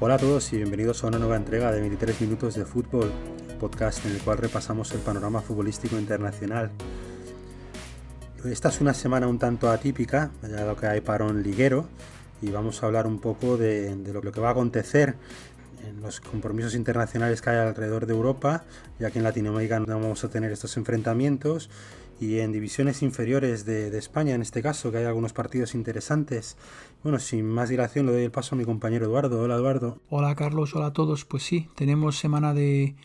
Hola 0.00 0.14
a 0.14 0.18
todos 0.18 0.52
y 0.52 0.56
bienvenidos 0.58 1.02
a 1.02 1.08
una 1.08 1.18
nueva 1.18 1.34
entrega 1.34 1.72
de 1.72 1.80
23 1.80 2.20
minutos 2.20 2.54
de 2.54 2.64
fútbol, 2.64 3.10
podcast 3.58 4.06
en 4.06 4.12
el 4.12 4.20
cual 4.20 4.38
repasamos 4.38 4.92
el 4.92 5.00
panorama 5.00 5.40
futbolístico 5.40 5.98
internacional. 5.98 6.70
Esta 8.44 8.68
es 8.68 8.80
una 8.80 8.94
semana 8.94 9.26
un 9.26 9.40
tanto 9.40 9.68
atípica, 9.68 10.30
dado 10.40 10.76
que 10.76 10.86
hay 10.86 11.00
parón 11.00 11.42
liguero, 11.42 11.88
y 12.40 12.50
vamos 12.50 12.80
a 12.80 12.86
hablar 12.86 13.08
un 13.08 13.18
poco 13.18 13.56
de, 13.56 13.92
lo, 14.12 14.20
que 14.30 14.40
va 14.40 14.50
a 14.50 14.52
acontecer 14.52 15.16
en 15.84 16.00
los 16.00 16.20
compromisos 16.20 16.76
internacionales 16.76 17.42
que 17.42 17.50
hay 17.50 17.56
alrededor 17.56 18.06
de 18.06 18.14
Europa, 18.14 18.62
ya 19.00 19.10
que 19.10 19.18
en 19.18 19.24
Latinoamérica 19.24 19.80
no 19.80 19.98
vamos 19.98 20.22
a 20.22 20.28
tener 20.30 20.52
estos 20.52 20.76
enfrentamientos, 20.76 21.70
y 22.20 22.40
en 22.40 22.52
divisiones 22.52 23.02
inferiores 23.02 23.64
de, 23.64 23.96
España, 23.96 24.34
en 24.34 24.42
este 24.42 24.62
caso, 24.62 24.90
que 24.90 24.98
hay 24.98 25.04
algunos 25.04 25.32
partidos 25.32 25.74
interesantes. 25.74 26.56
Bueno, 27.02 27.18
sin 27.18 27.46
más 27.48 27.68
dilación, 27.68 28.06
le 28.06 28.12
doy 28.12 28.24
el 28.24 28.30
paso 28.30 28.54
a 28.54 28.58
mi 28.58 28.64
compañero 28.64 29.06
Eduardo. 29.06 29.40
Hola, 29.40 29.54
Eduardo. 29.54 30.00
Hola, 30.10 30.34
Carlos. 30.34 30.74
Hola 30.74 30.86
a 30.86 30.92
todos. 30.92 31.24
Pues 31.24 31.44
sí, 31.44 31.68
tenemos 31.76 32.18
semana 32.18 32.54
de, 32.54 32.96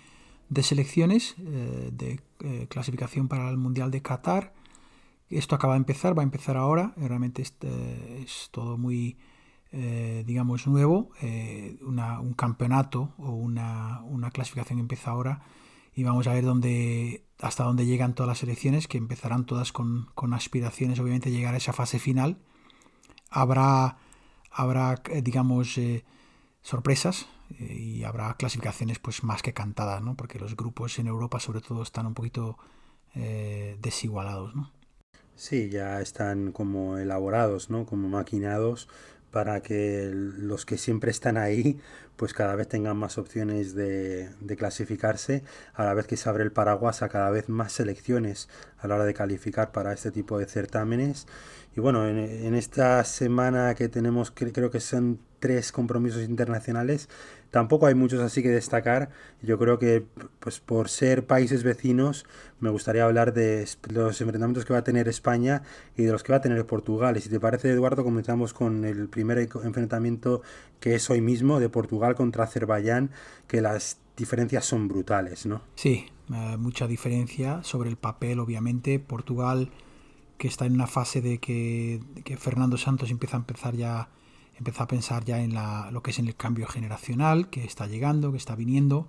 selecciones, 0.62 1.36
eh, 1.40 1.92
de 1.94 2.20
eh, 2.42 2.68
clasificación 2.70 3.28
para 3.28 3.50
el 3.50 3.58
Mundial 3.58 3.92
de 3.92 4.02
Qatar. 4.02 4.54
Esto 5.30 5.56
acaba 5.56 5.74
de 5.74 5.80
empezar, 5.80 6.18
va 6.18 6.24
a 6.24 6.26
empezar 6.26 6.58
ahora. 6.58 6.94
Realmente 6.98 7.44
es, 7.44 7.54
es 7.62 8.50
todo 8.52 8.78
muy, 8.78 9.18
eh, 9.72 10.24
digamos, 10.26 10.66
nuevo. 10.66 11.12
un 11.22 12.34
campeonato 12.36 13.14
o 13.18 13.32
una 13.32 14.32
clasificación 14.32 14.80
empieza 14.80 15.12
ahora 15.12 15.44
y 15.96 16.04
vamos 16.04 16.28
a 16.28 16.34
ver 16.34 16.44
dónde, 16.44 17.24
hasta 17.40 17.64
dónde 17.64 17.86
llegan 17.86 18.16
todas 18.16 18.28
las 18.28 18.44
elecciones, 18.44 18.88
que 18.88 18.98
empezarán 18.98 19.46
todas 19.46 19.72
con, 19.72 20.08
aspiraciones, 20.34 21.00
obviamente, 21.00 21.32
llegar 21.32 21.54
a 21.54 21.58
esa 21.58 21.74
fase 21.74 22.00
final. 22.00 22.38
Habrá, 23.30 23.98
habrá 24.52 25.02
eh, 25.10 25.22
digamos, 25.22 25.78
eh, 25.78 26.04
sorpresas 26.62 27.28
eh, 27.60 27.74
y 27.74 28.04
habrá 28.04 28.36
clasificaciones 28.36 29.00
pues 29.00 29.24
más 29.24 29.42
que 29.42 29.54
cantadas, 29.54 30.02
¿no? 30.02 30.16
porque 30.16 30.40
los 30.40 30.56
grupos 30.56 30.98
en 31.00 31.08
Europa, 31.08 31.40
sobre 31.40 31.62
todo, 31.62 31.84
están 31.84 32.06
un 32.08 32.14
poquito 32.14 32.58
desigualados. 33.80 34.56
¿no? 34.56 34.72
Sí, 35.36 35.70
ya 35.70 36.02
están 36.02 36.52
como 36.52 36.98
elaborados, 36.98 37.70
¿no? 37.70 37.86
como 37.86 38.10
maquinados 38.10 38.90
para 39.30 39.62
que 39.62 40.10
los 40.14 40.66
que 40.66 40.78
siempre 40.78 41.12
están 41.12 41.38
ahí 41.38 41.80
pues 42.16 42.34
cada 42.34 42.56
vez 42.56 42.68
tengan 42.68 42.98
más 42.98 43.18
opciones 43.18 43.76
de, 43.76 44.30
clasificarse 44.58 45.44
a 45.74 45.84
la 45.84 45.94
vez 45.94 46.08
que 46.08 46.18
se 46.18 46.30
abre 46.30 46.44
el 46.44 46.52
paraguas 46.52 47.02
a 47.02 47.10
cada 47.10 47.30
vez 47.32 47.50
más 47.50 47.72
selecciones 47.72 48.50
a 48.78 48.88
la 48.88 48.96
hora 48.96 49.06
de 49.06 49.14
calificar 49.14 49.72
para 49.72 49.94
este 49.94 50.12
tipo 50.12 50.38
de 50.38 50.46
certámenes 50.46 51.28
y 51.76 51.82
bueno 51.82 52.08
en, 52.08 52.54
esta 52.54 53.04
semana 53.04 53.74
que 53.74 53.90
tenemos 53.90 54.32
creo 54.32 54.70
que 54.70 54.80
son 54.80 55.20
tres 55.40 55.72
compromisos 55.72 56.22
internacionales 56.22 57.10
Tampoco 57.54 57.86
hay 57.86 57.94
muchos 57.94 58.20
así 58.20 58.42
que 58.42 58.50
destacar. 58.50 59.10
Yo 59.44 59.60
creo 59.60 59.78
que 59.78 60.04
pues 60.40 60.60
por 60.60 60.90
ser 60.90 61.28
países 61.28 61.62
vecinos 61.62 62.26
me 62.60 62.72
gustaría 62.72 63.06
hablar 63.06 63.32
de 63.32 63.68
los 63.90 64.20
enfrentamientos 64.22 64.66
que 64.66 64.74
va 64.74 64.80
a 64.80 64.84
tener 64.84 65.08
España 65.08 65.62
y 65.96 66.02
de 66.02 66.12
los 66.12 66.24
que 66.24 66.32
va 66.32 66.38
a 66.38 66.42
tener 66.42 66.66
Portugal. 66.66 67.16
Y 67.16 67.22
si 67.22 67.30
te 67.30 67.40
parece, 67.40 67.70
Eduardo, 67.70 68.04
comenzamos 68.04 68.54
con 68.56 68.86
el 68.86 69.08
primer 69.08 69.38
enfrentamiento 69.38 70.42
que 70.80 70.96
es 70.96 71.08
hoy 71.12 71.22
mismo 71.22 71.60
de 71.60 71.70
Portugal 71.70 72.03
contra 72.16 72.44
Azerbaiyán, 72.44 73.12
que 73.48 73.62
las 73.62 73.98
diferencias 74.18 74.66
son 74.66 74.88
brutales, 74.88 75.46
¿no? 75.46 75.62
Sí, 75.76 76.06
eh, 76.34 76.58
mucha 76.58 76.88
diferencia 76.88 77.64
sobre 77.64 77.90
el 77.90 77.98
papel, 77.98 78.40
obviamente. 78.40 79.00
Portugal 79.00 79.72
que 80.38 80.48
está 80.48 80.66
en 80.66 80.74
una 80.74 80.88
fase 80.88 81.22
de 81.22 81.38
que, 81.38 82.02
Fernando 82.38 82.78
Santos 82.78 83.12
empieza 83.12 83.38
a 83.38 83.40
empezar 83.40 83.76
ya 83.76 84.10
empieza 84.58 84.84
a 84.84 84.88
pensar 84.88 85.24
ya 85.24 85.42
en 85.42 85.56
lo 85.94 86.04
que 86.04 86.12
es 86.12 86.20
en 86.20 86.28
el 86.28 86.36
cambio 86.36 86.68
generacional 86.68 87.50
que 87.50 87.64
está 87.64 87.88
llegando, 87.88 88.32
que 88.32 88.38
está 88.38 88.56
viniendo. 88.56 89.08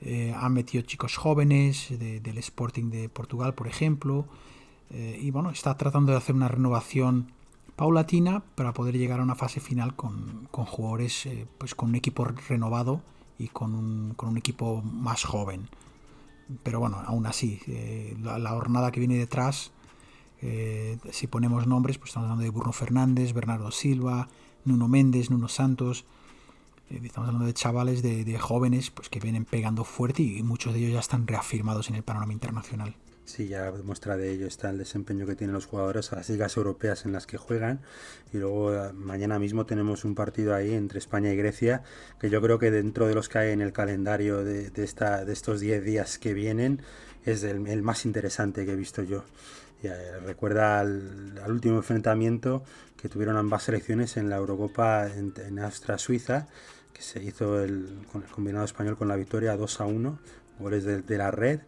Eh, 0.00 0.34
han 0.34 0.54
metido 0.54 0.82
chicos 0.82 1.16
jóvenes 1.16 1.88
del 1.98 2.38
Sporting 2.38 2.90
de 2.90 3.08
Portugal, 3.08 3.54
por 3.54 3.68
ejemplo. 3.68 4.26
Eh, 4.90 5.18
y 5.22 5.30
bueno, 5.30 5.50
está 5.50 5.76
tratando 5.76 6.12
de 6.12 6.18
hacer 6.18 6.34
una 6.34 6.48
renovación 6.48 7.32
paulatina 7.76 8.40
para 8.54 8.72
poder 8.72 8.96
llegar 8.96 9.20
a 9.20 9.22
una 9.22 9.34
fase 9.34 9.60
final 9.60 9.94
con, 9.96 10.48
jugadores, 10.50 11.26
eh, 11.26 11.46
pues 11.58 11.74
con 11.74 11.90
un 11.90 11.94
equipo 11.94 12.24
renovado 12.24 13.02
y 13.38 13.48
con 13.48 13.74
un, 13.74 14.36
equipo 14.36 14.82
más 14.82 15.24
joven. 15.24 15.68
Pero 16.62 16.80
bueno, 16.80 17.02
aún 17.06 17.26
así, 17.26 17.60
la, 18.20 18.38
la, 18.38 18.50
jornada 18.50 18.92
que 18.92 19.00
viene 19.00 19.16
detrás, 19.16 19.72
si 20.40 21.26
ponemos 21.28 21.66
nombres, 21.66 21.98
pues 21.98 22.10
estamos 22.10 22.26
hablando 22.26 22.44
de 22.44 22.50
Bruno 22.50 22.72
Fernández, 22.72 23.32
Bernardo 23.32 23.70
Silva, 23.70 24.28
Nuno 24.64 24.88
Méndez, 24.88 25.30
Nuno 25.30 25.48
Santos. 25.48 26.04
Eh, 26.90 27.00
estamos 27.04 27.28
hablando 27.28 27.46
de 27.46 27.54
chavales, 27.54 28.02
de, 28.02 28.38
jóvenes, 28.38 28.90
pues 28.90 29.08
que 29.08 29.20
vienen 29.20 29.44
pegando 29.44 29.84
fuerte 29.84 30.22
y 30.22 30.42
muchos 30.42 30.72
de 30.72 30.80
ellos 30.80 30.92
ya 30.92 31.00
están 31.00 31.26
reafirmados 31.26 31.88
en 31.88 31.96
el 31.96 32.02
panorama 32.02 32.32
internacional. 32.32 32.94
Sí, 33.24 33.46
ya 33.46 33.72
muestra 33.84 34.16
de 34.16 34.30
ello 34.32 34.46
está 34.46 34.70
el 34.70 34.78
desempeño 34.78 35.26
que 35.26 35.36
tienen 35.36 35.54
los 35.54 35.66
jugadores 35.66 36.12
a 36.12 36.16
las 36.16 36.28
ligas 36.28 36.56
europeas 36.56 37.06
en 37.06 37.12
las 37.12 37.26
que 37.26 37.38
juegan. 37.38 37.80
Y 38.32 38.38
luego 38.38 38.74
eh, 38.74 38.92
mañana 38.92 39.38
mismo 39.38 39.64
tenemos 39.64 40.04
un 40.04 40.14
partido 40.14 40.54
ahí 40.54 40.74
entre 40.74 40.98
España 40.98 41.32
y 41.32 41.36
Grecia, 41.36 41.82
que 42.20 42.30
yo 42.30 42.42
creo 42.42 42.58
que 42.58 42.70
dentro 42.70 43.06
de 43.06 43.14
los 43.14 43.28
que 43.28 43.38
hay 43.38 43.50
en 43.52 43.60
el 43.60 43.72
calendario 43.72 44.44
de, 44.44 44.70
esta, 44.76 45.24
de 45.24 45.32
estos 45.32 45.60
10 45.60 45.84
días 45.84 46.18
que 46.18 46.34
vienen, 46.34 46.82
es 47.24 47.44
el, 47.44 47.82
más 47.82 48.04
interesante 48.04 48.66
que 48.66 48.72
he 48.72 48.76
visto 48.76 49.02
yo. 49.02 49.24
Eh, 49.84 49.92
recuerda 50.24 50.80
al, 50.80 51.40
último 51.48 51.76
enfrentamiento 51.76 52.64
que 52.96 53.08
tuvieron 53.08 53.36
ambas 53.36 53.64
selecciones 53.64 54.16
en 54.16 54.30
la 54.30 54.36
Eurocopa 54.36 55.08
en, 55.08 55.32
en 55.44 55.58
Austria-Suiza, 55.60 56.48
que 56.92 57.02
se 57.02 57.22
hizo 57.22 57.62
el, 57.62 58.04
con 58.10 58.22
el 58.22 58.28
combinado 58.28 58.64
español 58.64 58.96
con 58.96 59.08
la 59.08 59.16
victoria 59.16 59.56
2 59.56 59.80
a 59.80 59.86
1, 59.86 60.18
goles 60.58 60.84
de, 60.84 61.18
la 61.18 61.30
red, 61.30 61.60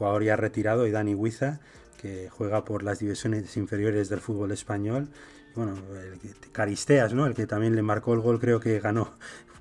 jugador 0.00 0.24
ya 0.24 0.34
retirado, 0.34 0.86
y 0.86 0.90
Dani 0.90 1.14
Huiza, 1.14 1.60
que 2.00 2.30
juega 2.30 2.64
por 2.64 2.82
las 2.82 3.00
divisiones 3.00 3.54
inferiores 3.58 4.08
del 4.08 4.20
fútbol 4.20 4.50
español. 4.50 5.10
bueno, 5.54 5.74
el, 5.74 6.18
Caristeas, 6.52 7.12
¿no? 7.12 7.26
El 7.26 7.34
que 7.34 7.46
también 7.46 7.76
le 7.76 7.82
marcó 7.82 8.14
el 8.14 8.20
gol, 8.20 8.40
creo 8.40 8.60
que 8.60 8.80
ganó, 8.80 9.10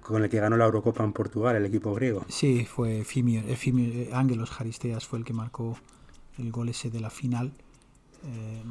con 0.01 0.23
el 0.23 0.29
que 0.29 0.39
ganó 0.39 0.55
la 0.55 0.63
Eurocopa 0.63 1.03
en 1.03 1.11
Portugal, 1.11 1.57
el 1.57 1.65
equipo 1.65 1.93
griego. 1.93 2.25
Sí, 2.29 2.65
fue 2.65 3.03
Fimio, 3.03 3.43
Fimio 3.57 4.15
Ángelos 4.15 4.51
Caristeas 4.51 5.05
fue 5.05 5.19
el 5.19 5.25
que 5.25 5.33
marcó 5.33 5.77
el 6.37 6.53
gol 6.53 6.69
ese 6.69 6.89
de 6.89 7.01
la 7.01 7.09
final. 7.09 7.51
Eh, 8.23 8.63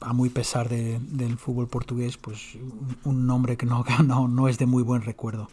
a 0.00 0.12
muy 0.12 0.30
pesar 0.30 0.68
del 0.68 1.38
fútbol 1.38 1.68
portugués, 1.68 2.16
pues 2.16 2.58
un 3.04 3.24
nombre 3.24 3.56
que 3.56 3.66
no, 3.66 3.84
no, 4.04 4.26
no 4.26 4.48
es 4.48 4.58
de 4.58 4.66
muy 4.66 4.82
buen 4.82 5.02
recuerdo. 5.02 5.48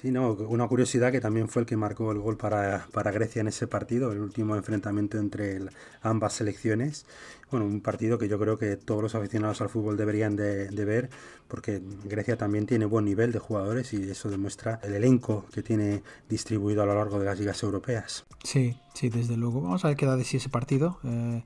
Sí, 0.00 0.10
no, 0.10 0.32
una 0.32 0.68
curiosidad 0.68 1.10
que 1.10 1.20
también 1.20 1.48
fue 1.48 1.62
el 1.62 1.66
que 1.66 1.76
marcó 1.76 2.12
el 2.12 2.18
gol 2.18 2.36
para, 2.36 2.86
para 2.92 3.10
Grecia 3.10 3.40
en 3.40 3.48
ese 3.48 3.66
partido, 3.66 4.12
el 4.12 4.20
último 4.20 4.54
enfrentamiento 4.54 5.18
entre 5.18 5.60
ambas 6.02 6.34
selecciones. 6.34 7.06
Bueno, 7.50 7.64
un 7.64 7.80
partido 7.80 8.18
que 8.18 8.28
yo 8.28 8.38
creo 8.38 8.58
que 8.58 8.76
todos 8.76 9.02
los 9.02 9.14
aficionados 9.14 9.60
al 9.62 9.70
fútbol 9.70 9.96
deberían 9.96 10.36
de, 10.36 10.68
ver, 10.84 11.08
porque 11.48 11.80
Grecia 12.04 12.36
también 12.36 12.66
tiene 12.66 12.84
buen 12.84 13.04
nivel 13.04 13.32
de 13.32 13.38
jugadores 13.38 13.94
y 13.94 14.10
eso 14.10 14.28
demuestra 14.28 14.80
el 14.82 14.94
elenco 14.94 15.46
que 15.52 15.62
tiene 15.62 16.02
distribuido 16.28 16.82
a 16.82 16.86
lo 16.86 16.94
largo 16.94 17.18
de 17.18 17.24
las 17.24 17.38
ligas 17.38 17.62
europeas. 17.62 18.26
Sí, 18.42 18.76
sí, 18.94 19.08
desde 19.08 19.36
luego. 19.36 19.62
Vamos 19.62 19.84
a 19.84 19.88
ver 19.88 19.96
qué 19.96 20.06
da 20.06 20.16
de 20.16 20.24
sí 20.24 20.36
ese 20.36 20.50
partido. 20.50 20.98
Eh, 21.04 21.42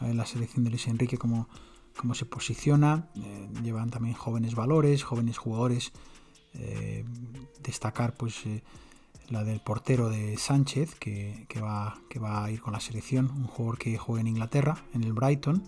la 0.00 0.24
selección 0.24 0.64
de 0.64 0.70
Luis 0.70 0.86
Enrique, 0.86 1.18
cómo, 1.18 1.48
cómo 1.96 2.14
se 2.14 2.24
posiciona. 2.24 3.08
Eh, 3.16 3.48
llevan 3.62 3.90
también 3.90 4.14
jóvenes 4.14 4.54
valores, 4.54 5.02
jóvenes 5.02 5.36
jugadores. 5.36 5.92
Eh, 6.54 7.04
destacar 7.62 8.14
pues 8.14 8.44
eh, 8.46 8.62
la 9.28 9.44
del 9.44 9.60
portero 9.60 10.08
de 10.08 10.36
Sánchez, 10.36 10.94
que, 10.96 11.46
va, 11.62 11.98
que 12.08 12.18
va 12.18 12.44
a 12.44 12.50
ir 12.50 12.60
con 12.60 12.72
la 12.72 12.80
selección, 12.80 13.30
un 13.30 13.44
jugador 13.44 13.78
que 13.78 13.96
juega 13.96 14.20
en 14.20 14.26
Inglaterra, 14.26 14.84
en 14.94 15.04
el 15.04 15.12
Brighton. 15.12 15.62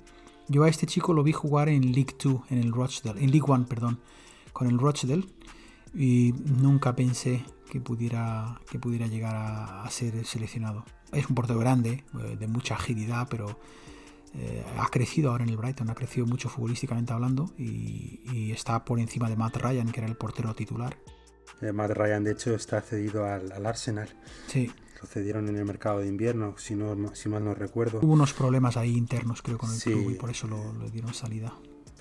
Yo 0.48 0.64
a 0.64 0.68
este 0.68 0.86
chico 0.86 1.12
lo 1.12 1.22
vi 1.22 1.32
jugar 1.32 1.68
en 1.68 1.92
League 1.92 2.16
2, 2.22 2.50
en 2.50 2.58
el 2.58 2.72
Rochdale, 2.72 3.22
en 3.22 3.30
League 3.30 3.46
1, 3.46 3.66
perdón, 3.66 4.00
con 4.52 4.66
el 4.66 4.78
Rochdale. 4.78 5.24
Y 5.94 6.34
nunca 6.46 6.96
pensé 6.96 7.44
que 7.70 7.80
pudiera, 7.80 8.60
que 8.70 8.78
pudiera 8.78 9.06
llegar 9.06 9.36
a, 9.36 9.84
a 9.84 9.90
ser 9.90 10.24
seleccionado. 10.24 10.84
Es 11.12 11.28
un 11.28 11.34
portero 11.34 11.58
grande, 11.60 12.04
de 12.38 12.46
mucha 12.48 12.74
agilidad, 12.74 13.28
pero 13.30 13.58
eh, 14.34 14.64
ha 14.78 14.88
crecido 14.88 15.30
ahora 15.30 15.44
en 15.44 15.50
el 15.50 15.56
Brighton, 15.56 15.90
ha 15.90 15.94
crecido 15.94 16.26
mucho 16.26 16.48
futbolísticamente 16.48 17.12
hablando 17.12 17.52
y, 17.58 18.50
está 18.52 18.84
por 18.84 19.00
encima 19.00 19.30
de 19.30 19.36
Matt 19.36 19.56
Ryan, 19.56 19.90
que 19.90 20.00
era 20.00 20.08
el 20.08 20.16
portero 20.16 20.54
titular. 20.54 20.96
Eh, 21.60 21.72
Matt 21.72 21.92
Ryan, 21.92 22.22
de 22.24 22.32
hecho, 22.32 22.54
está 22.54 22.80
cedido 22.82 23.24
al, 23.24 23.66
Arsenal. 23.66 24.08
Sí. 24.46 24.70
Lo 25.00 25.08
cedieron 25.08 25.48
en 25.48 25.56
el 25.56 25.64
mercado 25.64 26.00
de 26.00 26.06
invierno, 26.06 26.54
si, 26.58 26.74
no, 26.74 27.14
si 27.14 27.28
mal 27.28 27.44
no 27.44 27.54
recuerdo. 27.54 28.00
Hubo 28.02 28.12
unos 28.12 28.34
problemas 28.34 28.76
ahí 28.76 28.96
internos, 28.96 29.42
creo, 29.42 29.58
con 29.58 29.72
el 29.72 29.80
club 29.80 30.10
y 30.10 30.14
por 30.14 30.30
eso 30.30 30.46
lo, 30.46 30.72
lo 30.74 30.88
dieron 30.90 31.14
salida 31.14 31.52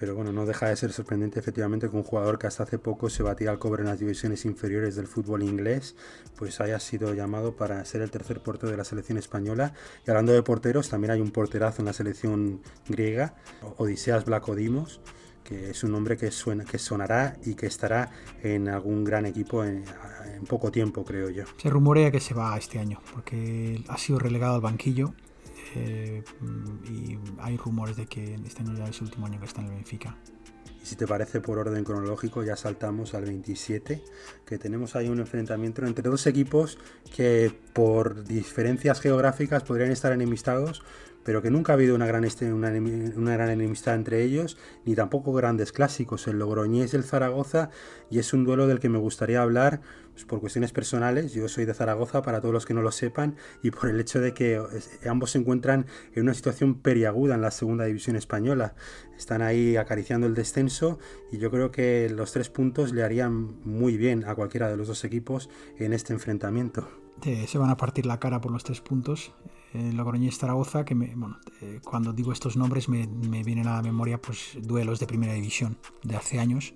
pero 0.01 0.15
bueno, 0.15 0.31
no 0.31 0.47
deja 0.47 0.67
de 0.67 0.75
ser 0.75 0.91
sorprendente 0.91 1.39
efectivamente 1.39 1.87
que 1.87 1.95
un 1.95 2.01
jugador 2.01 2.39
que 2.39 2.47
hasta 2.47 2.63
hace 2.63 2.79
poco 2.79 3.07
se 3.07 3.21
batía 3.21 3.51
al 3.51 3.59
cobre 3.59 3.83
en 3.83 3.89
las 3.89 3.99
divisiones 3.99 4.45
inferiores 4.45 4.95
del 4.95 5.05
fútbol 5.05 5.43
inglés, 5.43 5.95
pues 6.37 6.59
haya 6.59 6.79
sido 6.79 7.13
llamado 7.13 7.55
para 7.55 7.85
ser 7.85 8.01
el 8.01 8.09
tercer 8.09 8.41
portero 8.41 8.71
de 8.71 8.77
la 8.77 8.83
selección 8.83 9.19
española. 9.19 9.75
Y 10.07 10.09
hablando 10.09 10.33
de 10.33 10.41
porteros, 10.41 10.89
también 10.89 11.11
hay 11.11 11.21
un 11.21 11.29
porterazo 11.29 11.83
en 11.83 11.85
la 11.85 11.93
selección 11.93 12.61
griega, 12.89 13.35
Odiseas 13.77 14.25
Vlacodimos, 14.25 15.01
que 15.43 15.69
es 15.69 15.83
un 15.83 15.91
nombre 15.91 16.17
que, 16.17 16.31
suena, 16.31 16.65
que 16.65 16.79
sonará 16.79 17.37
y 17.45 17.53
que 17.53 17.67
estará 17.67 18.09
en 18.41 18.69
algún 18.69 19.03
gran 19.03 19.27
equipo 19.27 19.63
en, 19.63 19.83
poco 20.49 20.71
tiempo, 20.71 21.05
creo 21.05 21.29
yo. 21.29 21.43
Se 21.61 21.69
rumorea 21.69 22.09
que 22.09 22.19
se 22.19 22.33
va 22.33 22.57
este 22.57 22.79
año, 22.79 22.99
porque 23.13 23.83
ha 23.87 23.99
sido 23.99 24.17
relegado 24.17 24.55
al 24.55 24.61
banquillo 24.61 25.13
eh, 25.75 26.23
y 26.89 27.17
hay 27.39 27.57
rumores 27.57 27.97
de 27.97 28.05
que 28.05 28.35
este 28.35 28.61
año 28.63 28.73
ya 28.77 28.85
es 28.85 28.97
el 28.97 29.05
último 29.05 29.25
año 29.25 29.39
que 29.39 29.45
está 29.45 29.61
en 29.61 29.67
el 29.67 29.73
Benfica. 29.75 30.15
Y 30.81 30.85
si 30.85 30.95
te 30.95 31.05
parece 31.05 31.41
por 31.41 31.59
orden 31.59 31.83
cronológico, 31.83 32.43
ya 32.43 32.55
saltamos 32.55 33.13
al 33.13 33.25
27, 33.25 34.03
que 34.45 34.57
tenemos 34.57 34.95
ahí 34.95 35.09
un 35.09 35.19
enfrentamiento 35.19 35.85
entre 35.85 36.09
dos 36.09 36.25
equipos 36.25 36.79
que 37.15 37.53
por 37.73 38.23
diferencias 38.23 38.99
geográficas 38.99 39.63
podrían 39.63 39.91
estar 39.91 40.11
enemistados, 40.11 40.81
pero 41.23 41.41
que 41.41 41.51
nunca 41.51 41.73
ha 41.73 41.75
habido 41.75 41.95
una 41.95 42.05
gran, 42.05 42.25
una, 42.53 43.33
gran 43.33 43.49
enemistad 43.49 43.95
entre 43.95 44.23
ellos, 44.23 44.57
ni 44.85 44.95
tampoco 44.95 45.33
grandes 45.33 45.71
clásicos, 45.71 46.27
el 46.27 46.39
Logroñés 46.39 46.93
y 46.93 46.97
el 46.97 47.03
Zaragoza, 47.03 47.69
y 48.09 48.19
es 48.19 48.33
un 48.33 48.43
duelo 48.43 48.67
del 48.67 48.79
que 48.79 48.89
me 48.89 48.97
gustaría 48.97 49.41
hablar 49.41 49.81
pues, 50.13 50.25
por 50.25 50.39
cuestiones 50.39 50.71
personales. 50.71 51.33
Yo 51.33 51.47
soy 51.47 51.65
de 51.65 51.73
Zaragoza, 51.73 52.21
para 52.21 52.41
todos 52.41 52.53
los 52.53 52.65
que 52.65 52.73
no 52.73 52.81
lo 52.81 52.91
sepan, 52.91 53.35
y 53.61 53.71
por 53.71 53.89
el 53.89 53.99
hecho 53.99 54.19
de 54.19 54.33
que 54.33 54.61
ambos 55.07 55.31
se 55.31 55.39
encuentran 55.39 55.85
en 56.13 56.23
una 56.23 56.33
situación 56.33 56.75
periaguda 56.75 57.35
en 57.35 57.41
la 57.41 57.51
segunda 57.51 57.85
división 57.85 58.15
española. 58.15 58.75
Están 59.17 59.41
ahí 59.41 59.77
acariciando 59.77 60.27
el 60.27 60.33
descenso, 60.33 60.99
y 61.31 61.37
yo 61.37 61.51
creo 61.51 61.71
que 61.71 62.09
los 62.09 62.31
tres 62.31 62.49
puntos 62.49 62.93
le 62.93 63.03
harían 63.03 63.61
muy 63.63 63.97
bien 63.97 64.25
a 64.25 64.35
cualquiera 64.35 64.69
de 64.69 64.77
los 64.77 64.87
dos 64.87 65.03
equipos 65.03 65.49
en 65.77 65.93
este 65.93 66.13
enfrentamiento. 66.13 66.89
se 67.21 67.57
van 67.57 67.69
a 67.69 67.77
partir 67.77 68.05
la 68.07 68.19
cara 68.19 68.41
por 68.41 68.51
los 68.51 68.63
tres 68.63 68.81
puntos 68.81 69.33
en 69.73 69.95
Logroñés 69.95 70.37
Zaragoza, 70.37 70.83
que 70.85 70.93
bueno, 70.93 71.39
eh, 71.61 71.79
cuando 71.83 72.13
digo 72.13 72.31
estos 72.31 72.57
nombres 72.57 72.89
me, 72.89 73.07
me, 73.07 73.43
vienen 73.43 73.67
a 73.67 73.75
la 73.75 73.81
memoria 73.81 74.21
pues 74.21 74.57
duelos 74.61 74.99
de 74.99 75.07
primera 75.07 75.33
división 75.33 75.77
de 76.03 76.15
hace 76.15 76.39
años, 76.39 76.73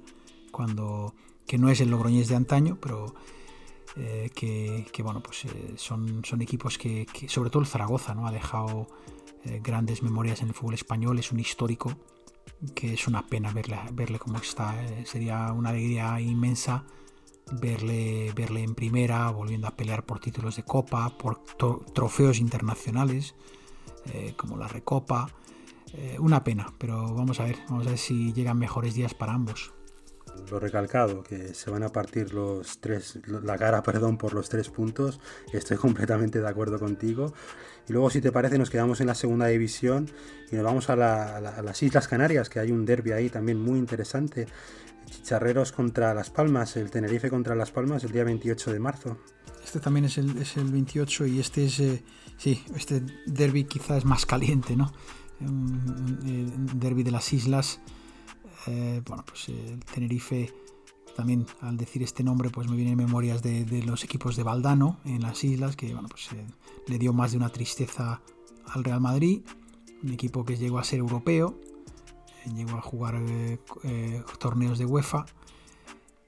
cuando 0.52 1.14
que 1.46 1.58
no 1.58 1.70
es 1.70 1.82
el 1.82 1.90
Logroñés 1.90 2.28
de 2.28 2.36
antaño, 2.36 2.78
pero 2.82 3.14
eh, 3.98 4.30
que, 4.34 4.88
que, 4.92 5.04
bueno 5.04 5.22
pues 5.22 5.46
eh, 5.46 5.74
son, 5.76 6.24
son 6.24 6.42
equipos 6.42 6.78
que, 6.78 7.06
sobre 7.28 7.50
todo 7.50 7.62
el 7.62 7.68
Zaragoza 7.68 8.16
no 8.16 8.28
ha 8.28 8.32
dejado 8.32 8.88
grandes 9.62 10.02
memorias 10.02 10.42
en 10.42 10.48
el 10.48 10.54
fútbol 10.56 10.74
español, 10.74 11.20
es 11.20 11.32
un 11.32 11.40
histórico 11.40 11.96
que 12.74 12.94
es 12.94 13.08
una 13.08 13.28
pena 13.28 13.54
verle, 13.54 13.78
verle 13.94 14.18
cómo 14.18 14.40
está, 14.40 14.76
sería 15.04 15.52
una 15.52 15.70
alegría 15.70 16.20
inmensa 16.20 16.84
verle, 17.52 18.32
verle 18.36 18.64
en 18.64 18.76
primera, 18.76 19.30
volviendo 19.30 19.68
a 19.68 19.76
pelear 19.76 20.06
por 20.06 20.20
títulos 20.20 20.56
de 20.56 20.64
copa, 20.64 21.18
por 21.18 21.44
trofeos 21.94 22.40
internacionales, 22.40 23.36
eh, 24.14 24.34
como 24.36 24.58
la 24.58 24.68
Recopa. 24.68 25.28
Eh, 25.94 26.18
una 26.20 26.44
pena, 26.44 26.74
pero 26.78 27.14
vamos 27.14 27.40
a 27.40 27.46
ver, 27.46 27.58
vamos 27.70 27.88
a 27.88 27.92
ver 27.92 28.00
si 28.00 28.34
llegan 28.34 28.58
mejores 28.58 28.96
días 28.96 29.14
para 29.14 29.34
ambos. 29.34 29.74
Lo 30.52 30.60
recalcado, 30.60 31.24
que 31.24 31.54
se 31.54 31.72
van 31.72 31.84
a 31.84 31.90
partir 31.90 32.34
los 32.34 32.80
tres, 32.80 33.20
la 33.28 33.58
cara 33.58 33.82
perdón, 33.84 34.18
por 34.18 34.34
los 34.34 34.50
tres 34.50 34.70
puntos. 34.70 35.20
Estoy 35.54 35.78
completamente 35.78 36.40
de 36.40 36.48
acuerdo 36.48 36.80
contigo. 36.80 37.34
Y 37.88 37.94
luego, 37.94 38.10
si 38.10 38.22
te 38.22 38.32
parece, 38.32 38.58
nos 38.58 38.70
quedamos 38.70 39.02
en 39.02 39.08
la 39.08 39.16
segunda 39.16 39.48
división 39.48 40.10
y 40.52 40.56
nos 40.56 40.66
vamos 40.66 40.90
a, 40.90 40.96
las 40.96 41.84
Islas 41.84 42.08
Canarias, 42.08 42.50
que 42.50 42.60
hay 42.60 42.72
un 42.72 42.86
derby 42.86 43.12
ahí 43.12 43.30
también 43.30 43.62
muy 43.62 43.78
interesante 43.78 44.48
Chicharreros 45.10 45.72
contra 45.72 46.14
Las 46.14 46.30
Palmas, 46.30 46.78
el 46.78 46.90
Tenerife 46.90 47.30
contra 47.30 47.56
Las 47.56 47.72
Palmas 47.72 48.04
el 48.04 48.12
día 48.12 48.24
28 48.24 48.74
de 48.74 48.80
marzo. 48.80 49.18
Este 49.64 49.80
también 49.80 50.06
es 50.06 50.18
el, 50.18 50.38
es 50.38 50.58
el 50.58 50.72
28 50.72 51.26
y 51.28 51.40
este 51.40 51.66
es, 51.66 51.80
eh, 51.80 52.04
sí, 52.38 52.64
este 52.76 53.02
derby 53.26 53.66
quizás 53.66 54.06
más 54.06 54.26
caliente, 54.26 54.76
¿no? 54.76 54.94
Un, 55.40 56.70
derby 56.76 57.04
de 57.04 57.12
las 57.12 57.34
islas. 57.34 57.80
Eh, 58.68 59.02
bueno, 59.06 59.24
pues 59.26 59.50
el 59.50 59.84
Tenerife, 59.86 60.54
también 61.16 61.46
al 61.62 61.78
decir 61.78 62.04
este 62.04 62.24
nombre, 62.24 62.50
pues 62.50 62.68
me 62.68 62.76
vienen 62.76 62.98
memorias 62.98 63.42
de, 63.42 63.84
los 63.86 64.04
equipos 64.04 64.36
de 64.36 64.44
Valdano 64.44 65.00
en 65.06 65.22
las 65.22 65.44
islas, 65.44 65.76
que 65.76 65.94
bueno, 65.94 66.10
pues 66.10 66.32
eh, 66.34 66.46
le 66.88 66.98
dio 66.98 67.14
más 67.14 67.32
de 67.32 67.38
una 67.38 67.50
tristeza 67.50 68.22
al 68.68 68.84
Real 68.84 69.02
Madrid, 69.02 69.42
un 70.04 70.12
equipo 70.12 70.44
que 70.44 70.58
llegó 70.58 70.80
a 70.80 70.84
ser 70.84 71.00
europeo 71.00 71.58
llegó 72.54 72.78
a 72.78 72.82
jugar 72.82 73.16
eh, 73.16 73.60
eh, 73.84 74.24
torneos 74.40 74.78
de 74.78 74.86
UEFA 74.86 75.26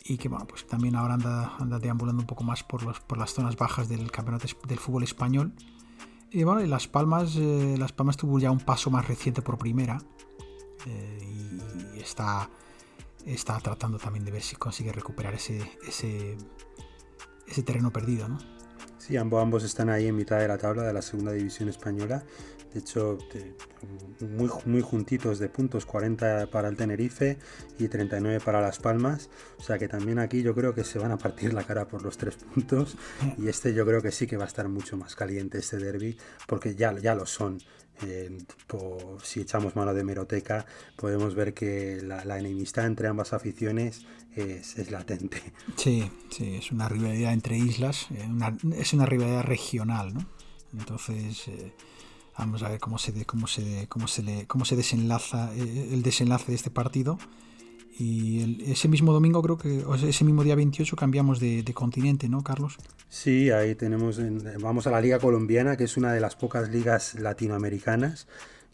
y 0.03 0.17
que 0.17 0.29
bueno, 0.29 0.47
pues 0.47 0.65
también 0.65 0.95
ahora 0.95 1.15
anda, 1.15 1.55
anda 1.57 1.79
deambulando 1.79 2.21
un 2.21 2.27
poco 2.27 2.43
más 2.43 2.63
por, 2.63 2.99
por 3.03 3.17
las 3.17 3.33
zonas 3.33 3.57
bajas 3.57 3.89
del 3.89 4.09
campeonato 4.09 4.47
del 4.67 4.79
fútbol 4.79 5.03
español. 5.03 5.51
Y 6.31 6.43
bueno, 6.43 6.65
Las 6.65 6.87
Palmas, 6.87 7.35
eh, 7.37 7.75
Las 7.77 7.91
Palmas 7.91 8.17
tuvo 8.17 8.39
ya 8.39 8.51
un 8.51 8.59
paso 8.59 8.89
más 8.89 9.07
reciente 9.07 9.41
por 9.41 9.57
primera 9.57 9.97
está, 12.07 12.49
está 13.25 13.59
tratando 13.59 13.97
también 13.97 14.25
de 14.25 14.31
ver 14.31 14.41
si 14.41 14.55
consigue 14.55 14.91
recuperar 14.91 15.33
ese, 15.33 15.59
ese, 15.87 16.37
ese 17.47 17.63
terreno 17.63 17.91
perdido, 17.91 18.27
¿no? 18.27 18.37
Sí, 18.97 19.15
ambos, 19.15 19.41
ambos 19.41 19.63
están 19.63 19.89
ahí 19.89 20.07
en 20.07 20.15
mitad 20.15 20.39
de 20.39 20.47
la 20.47 20.57
tabla 20.57 20.83
de 20.83 20.93
la 20.93 21.01
segunda 21.01 21.31
división 21.31 21.69
española 21.69 22.25
de 22.73 22.79
hecho, 22.79 23.17
muy, 24.19 24.49
muy 24.65 24.81
juntitos 24.81 25.39
de 25.39 25.49
puntos, 25.49 25.85
40 25.85 26.47
para 26.51 26.67
el 26.67 26.75
Tenerife 26.75 27.37
y 27.79 27.87
39 27.87 28.39
para 28.43 28.61
Las 28.61 28.79
Palmas. 28.79 29.29
O 29.57 29.63
sea 29.63 29.77
que 29.77 29.87
también 29.87 30.19
aquí 30.19 30.43
yo 30.43 30.53
creo 30.53 30.73
que 30.73 30.83
se 30.83 30.99
van 30.99 31.11
a 31.11 31.17
partir 31.17 31.53
la 31.53 31.63
cara 31.63 31.87
por 31.87 32.03
los 32.03 32.17
tres 32.17 32.35
puntos. 32.35 32.97
Y 33.37 33.47
este 33.47 33.73
yo 33.73 33.85
creo 33.85 34.01
que 34.01 34.11
sí 34.11 34.27
que 34.27 34.37
va 34.37 34.43
a 34.43 34.47
estar 34.47 34.67
mucho 34.67 34.97
más 34.97 35.15
caliente 35.15 35.57
este 35.57 35.77
derby, 35.77 36.17
porque 36.45 36.75
ya, 36.75 36.97
ya 36.99 37.15
lo 37.15 37.25
son. 37.25 37.59
Eh, 38.03 38.37
si 39.23 39.41
echamos 39.41 39.75
mano 39.75 39.93
de 39.93 40.03
meroteca, 40.03 40.65
podemos 40.95 41.35
ver 41.35 41.53
que 41.53 42.01
la, 42.01 42.37
enemistad 42.37 42.85
entre 42.85 43.07
ambas 43.07 43.33
aficiones 43.33 44.05
es, 44.35 44.91
latente. 44.91 45.41
Sí, 45.75 46.11
sí, 46.29 46.55
es 46.55 46.71
una 46.71 46.87
rivalidad 46.87 47.33
entre 47.33 47.57
islas, 47.57 48.07
eh, 48.11 48.29
es 48.75 48.93
una 48.93 49.05
rivalidad 49.05 49.43
regional, 49.43 50.13
¿no? 50.13 50.27
Entonces, 50.73 51.47
eh, 51.47 51.73
Vamos 52.37 52.61
a 52.61 52.69
ver 52.69 52.79
cómo 52.79 52.99
se, 52.99 53.25
cómo 53.25 53.47
se, 53.47 53.87
cómo 53.87 54.07
se, 54.07 54.21
le, 54.21 54.45
cómo 54.45 54.63
se 54.63 54.75
desenlaza 54.75 55.51
eh, 55.55 55.89
el 55.91 56.03
desenlace 56.03 56.51
de 56.51 56.55
este 56.55 56.69
partido. 56.69 57.17
Y 57.99 58.71
ese 58.71 58.87
mismo 58.87 59.11
domingo, 59.11 59.41
creo 59.41 59.57
que, 59.57 59.83
ese 60.07 60.23
mismo 60.23 60.43
día 60.43 60.55
28, 60.55 60.95
cambiamos 60.95 61.39
de, 61.39 61.63
continente, 61.73 62.29
¿no, 62.29 62.43
Carlos? 62.43 62.77
Sí, 63.09 63.49
ahí 63.49 63.73
tenemos, 63.73 64.19
vamos 64.59 64.85
a 64.85 64.91
la 64.91 65.01
Liga 65.01 65.17
Colombiana, 65.17 65.77
que 65.77 65.85
es 65.85 65.97
una 65.97 66.13
de 66.13 66.19
las 66.19 66.35
pocas 66.35 66.69
ligas 66.69 67.15
latinoamericanas 67.15 68.27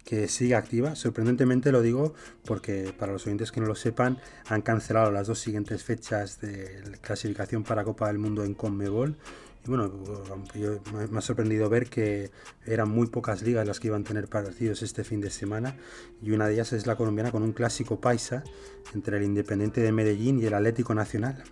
que 0.03 0.27
sigue 0.27 0.55
activa. 0.55 0.95
Sorprendentemente 0.95 1.71
lo 1.71 1.81
digo 1.81 2.13
porque 2.43 2.93
para 2.97 3.13
los 3.13 3.25
oyentes 3.25 3.51
que 3.53 3.61
no 3.61 3.67
lo 3.67 3.75
sepan, 3.75 4.19
han 4.49 4.61
cancelado 4.61 5.11
las 5.11 5.27
dos 5.27 5.39
siguientes 5.39 5.83
fechas 5.83 6.41
de 6.41 6.81
clasificación 7.01 7.63
para 7.63 7.85
Copa 7.85 8.07
del 8.07 8.19
Mundo 8.19 8.43
en 8.43 8.53
Conmebol 8.53 9.15
y 9.65 9.69
bueno, 9.69 9.91
me 11.11 11.17
ha 11.17 11.21
sorprendido 11.21 11.69
ver 11.69 11.89
que 11.89 12.31
eran 12.65 12.89
muy 12.89 13.07
pocas 13.07 13.41
ligas 13.43 13.65
las 13.65 13.79
que 13.79 13.87
iban 13.87 14.01
a 14.01 14.03
tener 14.03 14.27
partidos 14.27 14.81
este 14.81 15.03
fin 15.03 15.21
de 15.21 15.29
semana 15.29 15.77
y 16.21 16.31
una 16.31 16.47
de 16.47 16.55
ellas 16.55 16.73
es 16.73 16.85
la 16.85 16.97
colombiana 16.97 17.31
con 17.31 17.43
un 17.43 17.53
clásico 17.53 17.99
paisa 18.01 18.43
entre 18.93 19.17
el 19.17 19.23
Independiente 19.23 19.81
de 19.81 19.91
Medellín 19.91 20.39
y 20.39 20.45
el 20.45 20.53
Atlético 20.53 20.93
Nacional. 20.93 21.43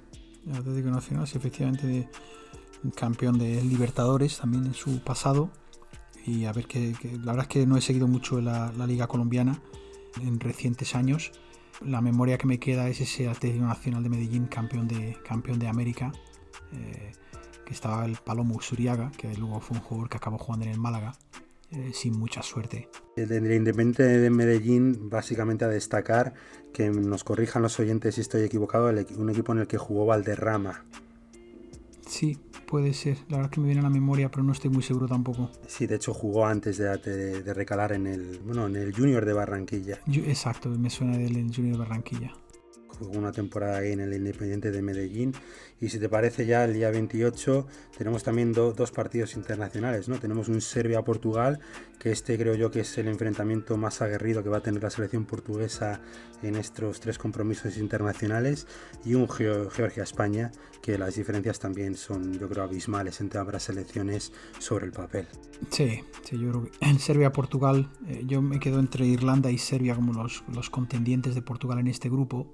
El 0.45 0.55
Atlético 0.55 0.89
Nacional, 0.89 1.27
sí, 1.27 1.37
efectivamente, 1.37 2.09
campeón 2.95 3.37
de 3.37 3.61
Libertadores 3.63 4.39
también 4.39 4.65
en 4.65 4.73
su 4.73 5.01
pasado. 5.03 5.51
Y 6.25 6.45
a 6.45 6.51
ver 6.53 6.67
que, 6.67 6.93
la 7.23 7.33
verdad 7.33 7.41
es 7.41 7.47
que 7.47 7.65
no 7.65 7.77
he 7.77 7.81
seguido 7.81 8.07
mucho 8.07 8.41
la, 8.41 8.71
liga 8.87 9.07
colombiana 9.07 9.61
en 10.21 10.39
recientes 10.39 10.95
años. 10.95 11.31
La 11.81 12.01
memoria 12.01 12.37
que 12.37 12.45
me 12.45 12.59
queda 12.59 12.87
es 12.89 13.01
ese 13.01 13.27
Atlético 13.27 13.65
Nacional 13.65 14.03
de 14.03 14.09
Medellín, 14.09 14.47
campeón 14.47 14.87
de, 14.87 15.17
campeón 15.25 15.59
de 15.59 15.67
América. 15.67 16.11
Eh, 16.73 17.11
estaba 17.71 18.05
el 18.05 18.17
Palomo 18.17 18.55
Usuriaga, 18.55 19.11
que 19.17 19.33
luego 19.35 19.59
fue 19.59 19.77
un 19.77 19.83
jugador 19.83 20.09
que 20.09 20.17
acabó 20.17 20.37
jugando 20.37 20.65
en 20.65 20.71
el 20.71 20.79
Málaga, 20.79 21.13
eh, 21.71 21.91
sin 21.93 22.17
mucha 22.17 22.43
suerte. 22.43 22.89
El, 23.15 23.31
Independiente 23.31 24.03
de 24.03 24.29
Medellín, 24.29 25.09
básicamente 25.09 25.65
a 25.65 25.69
destacar, 25.69 26.33
que 26.73 26.89
nos 26.89 27.23
corrijan 27.23 27.61
los 27.61 27.79
oyentes 27.79 28.15
si 28.15 28.21
estoy 28.21 28.43
equivocado, 28.43 28.89
un 29.17 29.29
equipo 29.29 29.53
en 29.53 29.59
el 29.59 29.67
que 29.67 29.77
jugó 29.77 30.05
Valderrama. 30.05 30.85
Sí, 32.05 32.37
puede 32.67 32.93
ser. 32.93 33.17
La 33.29 33.37
verdad 33.37 33.51
que 33.51 33.61
me 33.61 33.67
viene 33.67 33.79
a 33.79 33.83
la 33.83 33.89
memoria, 33.89 34.29
pero 34.29 34.43
no 34.43 34.51
estoy 34.51 34.69
muy 34.69 34.83
seguro 34.83 35.07
tampoco. 35.07 35.49
Sí, 35.67 35.87
de 35.87 35.95
hecho 35.95 36.13
jugó 36.13 36.45
antes 36.45 36.77
de, 36.77 37.53
recalar 37.53 37.93
en 37.93 38.05
el, 38.07 38.39
bueno, 38.39 38.67
en 38.67 38.75
el 38.75 38.93
Junior 38.93 39.23
de 39.23 39.33
Barranquilla. 39.33 39.99
exacto, 40.07 40.69
me 40.69 40.89
suena 40.89 41.17
del 41.17 41.53
Junior 41.55 41.77
de 41.77 41.77
Barranquilla 41.77 42.33
jugó 43.05 43.17
una 43.17 43.31
temporada 43.31 43.79
ahí 43.79 43.91
en 43.91 43.99
el 43.99 44.13
Independiente 44.13 44.71
de 44.71 44.81
Medellín. 44.81 45.33
Y 45.79 45.89
si 45.89 45.99
te 45.99 46.09
parece 46.09 46.45
ya 46.45 46.63
el 46.63 46.73
día 46.73 46.91
28 46.91 47.67
tenemos 47.97 48.23
también 48.23 48.53
dos 48.53 48.91
partidos 48.91 49.35
internacionales, 49.35 50.07
¿no? 50.07 50.19
Tenemos 50.19 50.47
un 50.47 50.61
Serbia-Portugal, 50.61 51.59
que 51.99 52.11
este 52.11 52.37
creo 52.37 52.53
yo 52.55 52.69
que 52.69 52.81
es 52.81 52.97
el 52.97 53.07
enfrentamiento 53.07 53.77
más 53.77 54.01
aguerrido 54.01 54.43
que 54.43 54.49
va 54.49 54.57
a 54.57 54.61
tener 54.61 54.83
la 54.83 54.91
selección 54.91 55.25
portuguesa 55.25 56.01
en 56.43 56.55
estos 56.55 56.99
tres 56.99 57.17
compromisos 57.17 57.77
internacionales, 57.77 58.67
y 59.03 59.15
un 59.15 59.27
Georgia-España, 59.27 60.51
que 60.81 60.97
las 60.97 61.15
diferencias 61.15 61.59
también 61.59 61.95
son 61.95 62.37
yo 62.37 62.47
creo 62.47 62.63
abismales 62.63 63.19
entre 63.21 63.39
ambas 63.39 63.63
selecciones 63.63 64.31
sobre 64.59 64.85
el 64.85 64.91
papel. 64.91 65.27
Sí, 65.69 66.03
sí 66.23 66.37
yo 66.37 66.49
creo 66.49 66.63
que 66.63 66.71
en 66.81 66.99
Serbia-Portugal, 66.99 67.89
eh, 68.07 68.23
yo 68.25 68.41
me 68.41 68.59
quedo 68.59 68.79
entre 68.79 69.05
Irlanda 69.05 69.49
y 69.49 69.57
Serbia 69.57 69.95
como 69.95 70.13
los, 70.13 70.43
los 70.53 70.69
contendientes 70.69 71.35
de 71.35 71.41
Portugal 71.41 71.79
en 71.79 71.87
este 71.87 72.09
grupo 72.09 72.51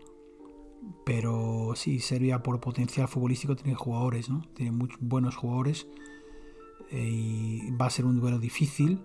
pero 1.06 1.74
sí, 1.76 2.00
Serbia 2.00 2.44
por 2.44 2.60
potencial 2.60 3.08
futbolístico 3.08 3.56
tiene 3.56 3.76
jugadores, 3.76 4.30
¿no? 4.30 4.44
Tiene 4.54 4.72
muy 4.72 4.90
buenos 5.00 5.36
jugadores 5.36 5.88
eh, 6.92 7.10
y 7.10 7.72
va 7.72 7.88
a 7.88 7.90
ser 7.90 8.06
un 8.06 8.20
duelo 8.20 8.40
difícil. 8.40 9.02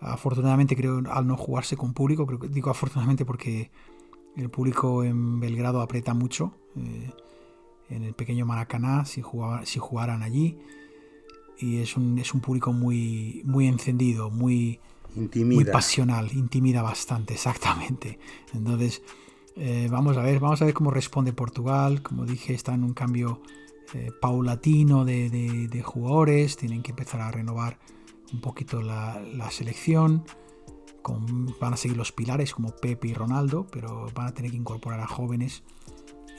Afortunadamente 0.00 0.76
creo 0.76 1.02
al 1.10 1.26
no 1.26 1.36
jugarse 1.36 1.76
con 1.76 1.92
público, 1.92 2.26
creo 2.26 2.38
que 2.38 2.48
digo 2.48 2.70
afortunadamente 2.70 3.24
porque 3.24 3.70
el 4.36 4.50
público 4.50 5.02
en 5.02 5.40
Belgrado 5.40 5.80
aprieta 5.80 6.14
mucho. 6.14 6.52
Eh, 6.76 7.10
en 7.90 8.04
el 8.04 8.14
pequeño 8.14 8.46
Maracaná, 8.46 9.04
si, 9.04 9.22
si 9.64 9.78
jugaran 9.78 10.22
allí. 10.22 10.58
Y 11.58 11.78
es 11.78 11.96
un, 11.96 12.18
es 12.18 12.34
un 12.34 12.40
público 12.40 12.72
muy, 12.72 13.42
muy 13.44 13.66
encendido, 13.66 14.30
muy, 14.30 14.80
muy 15.14 15.64
pasional, 15.64 16.30
intimida 16.32 16.82
bastante, 16.82 17.34
exactamente. 17.34 18.18
Entonces, 18.54 19.02
eh, 19.58 19.88
vamos 19.90 20.16
a 20.16 20.22
ver, 20.22 20.38
vamos 20.38 20.62
a 20.62 20.64
ver 20.64 20.74
cómo 20.74 20.90
responde 20.90 21.32
Portugal. 21.32 22.02
Como 22.02 22.24
dije, 22.24 22.54
está 22.54 22.74
en 22.74 22.84
un 22.84 22.94
cambio 22.94 23.42
eh, 23.94 24.10
paulatino 24.20 25.04
de, 25.04 25.82
jugadores. 25.84 26.56
Tienen 26.56 26.82
que 26.82 26.92
empezar 26.92 27.20
a 27.20 27.30
renovar 27.30 27.78
un 28.32 28.40
poquito 28.40 28.80
la, 28.80 29.20
selección. 29.50 30.24
van 31.60 31.74
a 31.74 31.76
seguir 31.76 31.96
los 31.96 32.12
pilares 32.12 32.54
como 32.54 32.70
Pepe 32.70 33.08
y 33.08 33.14
Ronaldo, 33.14 33.66
pero 33.70 34.06
van 34.14 34.28
a 34.28 34.34
tener 34.34 34.52
que 34.52 34.56
incorporar 34.56 35.00
a 35.00 35.06
jóvenes. 35.06 35.64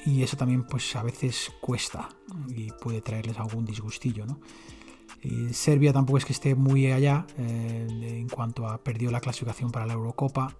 Y 0.05 0.23
eso 0.23 0.38
también, 0.38 0.65
pues 0.65 0.95
a 0.95 1.03
veces 1.03 1.51
cuesta 1.59 2.07
y 2.47 2.71
puede 2.81 3.01
traerles 3.01 3.38
algún 3.38 3.65
disgustillo, 3.65 4.25
¿no? 4.25 4.39
Serbia 5.51 5.91
tampoco 5.91 6.17
es 6.19 6.23
que 6.23 6.31
esté 6.31 6.55
muy 6.55 6.89
allá 6.89 7.27
eh, 7.38 7.85
en 7.89 8.29
cuanto 8.29 8.65
a 8.65 8.81
perdió 8.81 9.11
la 9.11 9.19
clasificación 9.19 9.69
para 9.69 9.85
la 9.85 9.91
Eurocopa 9.91 10.55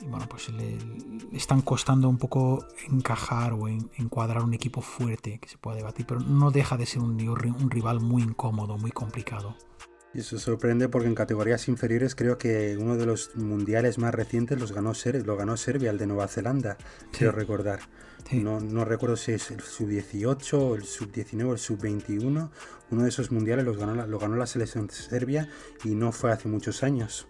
y 0.00 0.06
bueno, 0.06 0.26
pues 0.28 0.48
le, 0.50 0.78
están 1.32 1.60
costando 1.62 2.08
un 2.08 2.18
poco 2.18 2.64
encajar 2.90 3.52
o 3.52 3.68
encuadrar 3.68 4.42
un 4.42 4.54
equipo 4.54 4.80
fuerte 4.80 5.38
que 5.38 5.48
se 5.48 5.58
pueda 5.58 5.76
debatir, 5.76 6.06
pero 6.06 6.20
no 6.20 6.50
deja 6.50 6.76
de 6.76 6.86
ser 6.86 7.02
un, 7.02 7.20
un 7.20 7.70
rival 7.70 8.00
muy 8.00 8.22
incómodo, 8.22 8.78
muy 8.78 8.90
complicado. 8.90 9.56
Y 10.12 10.20
eso 10.20 10.38
sorprende 10.40 10.88
porque 10.88 11.06
en 11.06 11.14
categorías 11.14 11.68
inferiores 11.68 12.16
creo 12.16 12.36
que 12.36 12.76
uno 12.76 12.96
de 12.96 13.06
los 13.06 13.36
mundiales 13.36 13.98
más 13.98 14.12
recientes 14.12 14.58
los 14.58 14.72
ganó 14.72 14.92
Ser 14.92 15.24
lo 15.24 15.36
ganó 15.36 15.56
Serbia, 15.56 15.90
el 15.90 15.98
de 15.98 16.06
Nueva 16.08 16.26
Zelanda, 16.26 16.76
quiero 17.12 17.32
recordar. 17.32 17.80
No, 18.32 18.60
no, 18.60 18.84
recuerdo 18.84 19.16
si 19.16 19.32
es 19.32 19.50
el 19.50 19.60
sub-18, 19.60 20.76
el 20.76 20.84
sub-19 20.84 21.48
o 21.48 21.52
el 21.52 21.58
sub-21. 21.58 22.50
Uno 22.90 23.02
de 23.02 23.08
esos 23.08 23.30
mundiales 23.30 23.64
los 23.64 23.76
ganó, 23.76 24.06
lo 24.06 24.18
ganó 24.18 24.36
la 24.36 24.46
selección 24.46 24.90
serbia 24.90 25.48
y 25.84 25.90
no 25.90 26.12
fue 26.12 26.32
hace 26.32 26.48
muchos 26.48 26.82
años. 26.82 27.26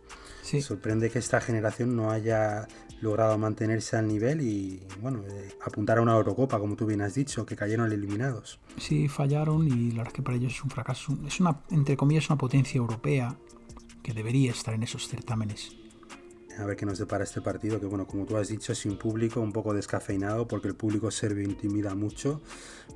Sorprende 0.60 1.10
que 1.10 1.18
esta 1.18 1.40
generación 1.40 1.94
no 1.94 2.10
haya 2.10 2.66
logrado 3.00 3.38
mantenerse 3.38 3.96
al 3.96 4.08
nivel 4.08 4.40
y 4.40 4.82
bueno, 5.00 5.22
eh, 5.30 5.48
apuntar 5.64 5.98
a 5.98 6.02
una 6.02 6.14
Eurocopa, 6.14 6.58
como 6.58 6.76
tú 6.76 6.86
bien 6.86 7.00
has 7.02 7.14
dicho, 7.14 7.46
que 7.46 7.56
cayeron 7.56 7.92
eliminados. 7.92 8.60
Sí, 8.76 9.08
fallaron 9.08 9.66
y 9.66 9.92
la 9.92 9.98
verdad 9.98 10.08
es 10.08 10.12
que 10.14 10.22
para 10.22 10.36
ellos 10.36 10.52
es 10.52 10.64
un 10.64 10.70
fracaso. 10.70 11.16
Es 11.26 11.40
una, 11.40 11.60
entre 11.70 11.96
comillas, 11.96 12.28
una 12.28 12.38
potencia 12.38 12.78
europea 12.78 13.36
que 14.02 14.12
debería 14.12 14.50
estar 14.50 14.74
en 14.74 14.82
esos 14.82 15.08
certámenes 15.08 15.79
a 16.60 16.66
ver 16.66 16.76
qué 16.76 16.86
nos 16.86 16.98
depara 16.98 17.24
este 17.24 17.40
partido, 17.40 17.80
que 17.80 17.86
bueno, 17.86 18.06
como 18.06 18.26
tú 18.26 18.36
has 18.36 18.48
dicho, 18.48 18.74
sin 18.74 18.98
público, 18.98 19.40
un 19.40 19.52
poco 19.52 19.74
descafeinado, 19.74 20.46
porque 20.46 20.68
el 20.68 20.74
público 20.74 21.10
serbio 21.10 21.44
intimida 21.44 21.94
mucho, 21.94 22.40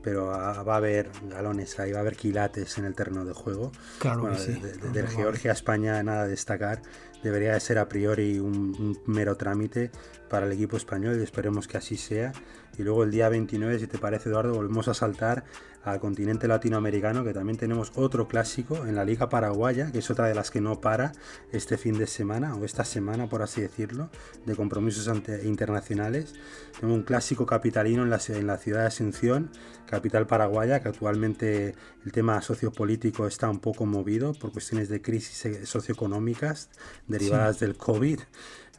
pero 0.02 0.26
va 0.26 0.52
a 0.52 0.76
haber 0.76 1.10
galones 1.28 1.78
ahí, 1.80 1.92
va 1.92 1.98
a 1.98 2.00
haber 2.02 2.16
quilates 2.16 2.78
en 2.78 2.84
el 2.84 2.94
terreno 2.94 3.24
de 3.24 3.32
juego. 3.32 3.72
Claro 3.98 4.30
que 4.30 4.36
sí. 4.36 4.60
De, 4.92 5.06
Georgia 5.06 5.50
a 5.50 5.54
España 5.54 6.02
nada 6.02 6.22
a 6.22 6.28
destacar, 6.28 6.82
debería 7.22 7.54
de 7.54 7.60
ser 7.60 7.78
a 7.78 7.88
priori 7.88 8.38
un 8.38 8.98
mero 9.06 9.36
trámite 9.36 9.90
para 10.28 10.46
el 10.46 10.52
equipo 10.52 10.76
español 10.76 11.18
y 11.18 11.22
esperemos 11.22 11.66
que 11.66 11.78
así 11.78 11.96
sea. 11.96 12.32
Y 12.76 12.82
luego 12.82 13.04
el 13.04 13.10
día 13.10 13.28
29, 13.28 13.78
si 13.78 13.86
te 13.86 13.98
parece 13.98 14.28
Eduardo, 14.28 14.54
volvemos 14.54 14.88
a 14.88 14.94
saltar 14.94 15.44
al 15.84 16.00
continente 16.00 16.48
latinoamericano, 16.48 17.24
que 17.24 17.34
también 17.34 17.58
tenemos 17.58 17.92
otro 17.94 18.26
clásico 18.26 18.86
en 18.86 18.94
la 18.94 19.04
Liga 19.04 19.28
Paraguaya, 19.28 19.92
que 19.92 19.98
es 19.98 20.10
otra 20.10 20.26
de 20.26 20.34
las 20.34 20.50
que 20.50 20.60
no 20.60 20.80
para 20.80 21.12
este 21.52 21.76
fin 21.76 21.98
de 21.98 22.06
semana, 22.06 22.56
o 22.56 22.64
esta 22.64 22.84
semana 22.84 23.28
por 23.28 23.42
así 23.42 23.60
decirlo, 23.60 24.10
de 24.46 24.56
compromisos 24.56 25.10
internacionales. 25.44 26.34
Tenemos 26.74 26.98
un 26.98 27.04
clásico 27.04 27.46
capitalino 27.46 28.02
en 28.02 28.10
la, 28.10 28.20
en 28.28 28.46
la 28.46 28.56
ciudad 28.56 28.80
de 28.80 28.86
Asunción, 28.86 29.50
capital 29.86 30.26
paraguaya, 30.26 30.80
que 30.80 30.88
actualmente 30.88 31.74
el 32.04 32.12
tema 32.12 32.40
sociopolítico 32.40 33.26
está 33.26 33.50
un 33.50 33.60
poco 33.60 33.86
movido 33.86 34.32
por 34.32 34.52
cuestiones 34.52 34.88
de 34.88 35.02
crisis 35.02 35.68
socioeconómicas 35.68 36.70
derivadas 37.06 37.60
del 37.60 37.76
COVID 37.76 38.20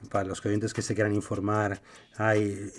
para 0.10 0.26
los 0.26 0.42
clientes 0.42 0.74
que 0.74 0.82
se 0.82 0.94
quieran 0.94 1.14
informar, 1.16 1.82
hay 2.18 2.72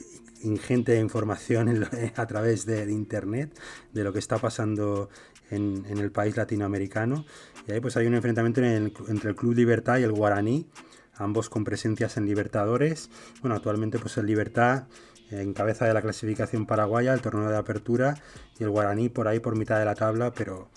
ingente 0.42 0.98
información 1.00 1.86
a 2.16 2.26
través 2.26 2.66
de, 2.66 2.90
internet 2.90 3.58
de 3.92 4.04
lo 4.04 4.12
que 4.12 4.18
está 4.18 4.38
pasando 4.38 5.08
en, 5.50 5.84
el 5.86 6.10
país 6.10 6.36
latinoamericano. 6.36 7.24
Y 7.66 7.72
ahí 7.72 7.80
pues 7.80 7.96
hay 7.96 8.06
un 8.06 8.14
enfrentamiento 8.14 8.62
entre 8.62 9.30
el 9.30 9.36
Club 9.36 9.54
Libertad 9.54 9.98
y 9.98 10.02
el 10.02 10.12
Guaraní, 10.12 10.68
ambos 11.14 11.48
con 11.48 11.64
presencias 11.64 12.16
en 12.16 12.26
Libertadores. 12.26 13.10
Bueno, 13.40 13.56
actualmente 13.56 13.98
pues 13.98 14.16
el 14.18 14.26
Libertad 14.26 14.84
en 15.30 15.52
cabeza 15.54 15.86
de 15.86 15.94
la 15.94 16.02
clasificación 16.02 16.66
paraguaya, 16.66 17.12
el 17.12 17.20
torneo 17.20 17.48
de 17.48 17.56
apertura, 17.56 18.14
y 18.58 18.64
el 18.64 18.70
Guaraní 18.70 19.08
por 19.08 19.28
ahí 19.28 19.40
por 19.40 19.56
mitad 19.56 19.78
de 19.78 19.84
la 19.84 19.94
tabla, 19.94 20.32
pero 20.32 20.70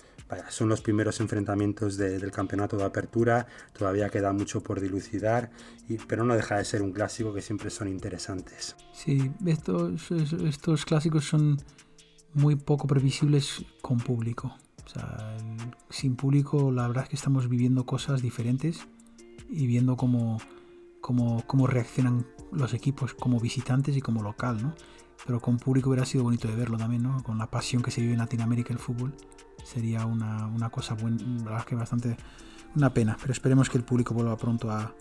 son 0.50 0.70
los 0.70 0.82
primeros 0.82 1.20
enfrentamientos 1.20 1.98
del 1.98 2.32
campeonato 2.32 2.78
de 2.78 2.86
apertura, 2.86 3.48
todavía 3.74 4.10
queda 4.10 4.32
mucho 4.32 4.62
por 4.62 4.80
dilucidar, 4.80 5.50
pero 6.08 6.24
no 6.24 6.36
deja 6.36 6.58
de 6.58 6.66
ser 6.66 6.82
un 6.82 6.92
clásico 6.92 7.34
que 7.34 7.42
siempre 7.42 7.70
son 7.70 7.88
interesantes. 7.88 8.76
Sí, 8.94 9.32
estos, 9.46 10.12
estos 10.12 10.86
clásicos 10.86 11.26
son 11.26 11.58
muy 12.34 12.56
poco 12.56 12.88
previsibles 12.88 13.66
con 13.82 13.98
público. 13.98 14.56
sin 15.90 16.16
público 16.16 16.72
la 16.72 16.88
verdad 16.88 17.04
es 17.04 17.10
que 17.10 17.16
estamos 17.16 17.50
viviendo 17.50 17.86
cosas 17.86 18.22
diferentes 18.22 18.88
y 19.50 19.66
viendo 19.66 19.98
cómo, 19.98 20.40
cómo, 21.02 21.44
cómo 21.48 21.66
reaccionan 21.66 22.28
los 22.52 22.74
equipos 22.74 23.14
como 23.16 23.40
visitantes 23.40 23.98
y 23.98 24.02
como 24.02 24.22
local, 24.22 24.62
¿no? 24.62 24.76
Pero 25.26 25.40
con 25.40 25.58
público 25.58 25.90
hubiera 25.90 26.06
sido 26.06 26.24
bonito 26.24 26.48
de 26.48 26.56
verlo 26.56 26.78
también, 26.78 27.04
¿no? 27.04 27.22
Con 27.24 27.38
la 27.38 27.50
pasión 27.50 27.82
que 27.82 27.92
se 27.92 28.02
vive 28.02 28.14
en 28.14 28.20
Latinoamérica 28.20 28.74
el 28.74 28.80
fútbol 28.80 29.14
sería 29.72 30.06
una, 30.06 30.70
cosa 30.70 30.96
buena, 30.96 31.64
que 31.66 31.76
bastante 31.76 32.18
una 32.76 32.94
pena, 32.94 33.18
pero 33.20 33.34
esperemos 33.34 33.70
que 33.70 33.78
el 33.78 33.84
público 33.84 34.14
vuelva 34.14 34.36
pronto 34.38 34.72
a, 34.72 34.94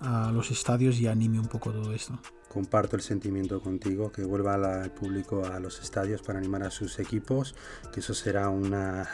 a 0.00 0.32
los 0.32 0.50
estadios 0.50 0.98
y 1.00 1.06
anime 1.06 1.38
un 1.38 1.46
poco 1.46 1.70
todo 1.70 1.92
esto. 1.92 2.18
Comparto 2.48 2.96
el 2.96 3.02
sentimiento 3.02 3.60
contigo, 3.60 4.12
que 4.12 4.24
vuelva 4.24 4.82
el 4.84 4.90
público 4.90 5.44
a 5.44 5.58
los 5.58 5.80
estadios 5.80 6.22
para 6.22 6.38
animar 6.38 6.62
a 6.62 6.70
sus 6.70 6.98
equipos, 6.98 7.54
que 7.92 8.00
eso 8.00 8.14
será 8.14 8.48
una, 8.48 9.08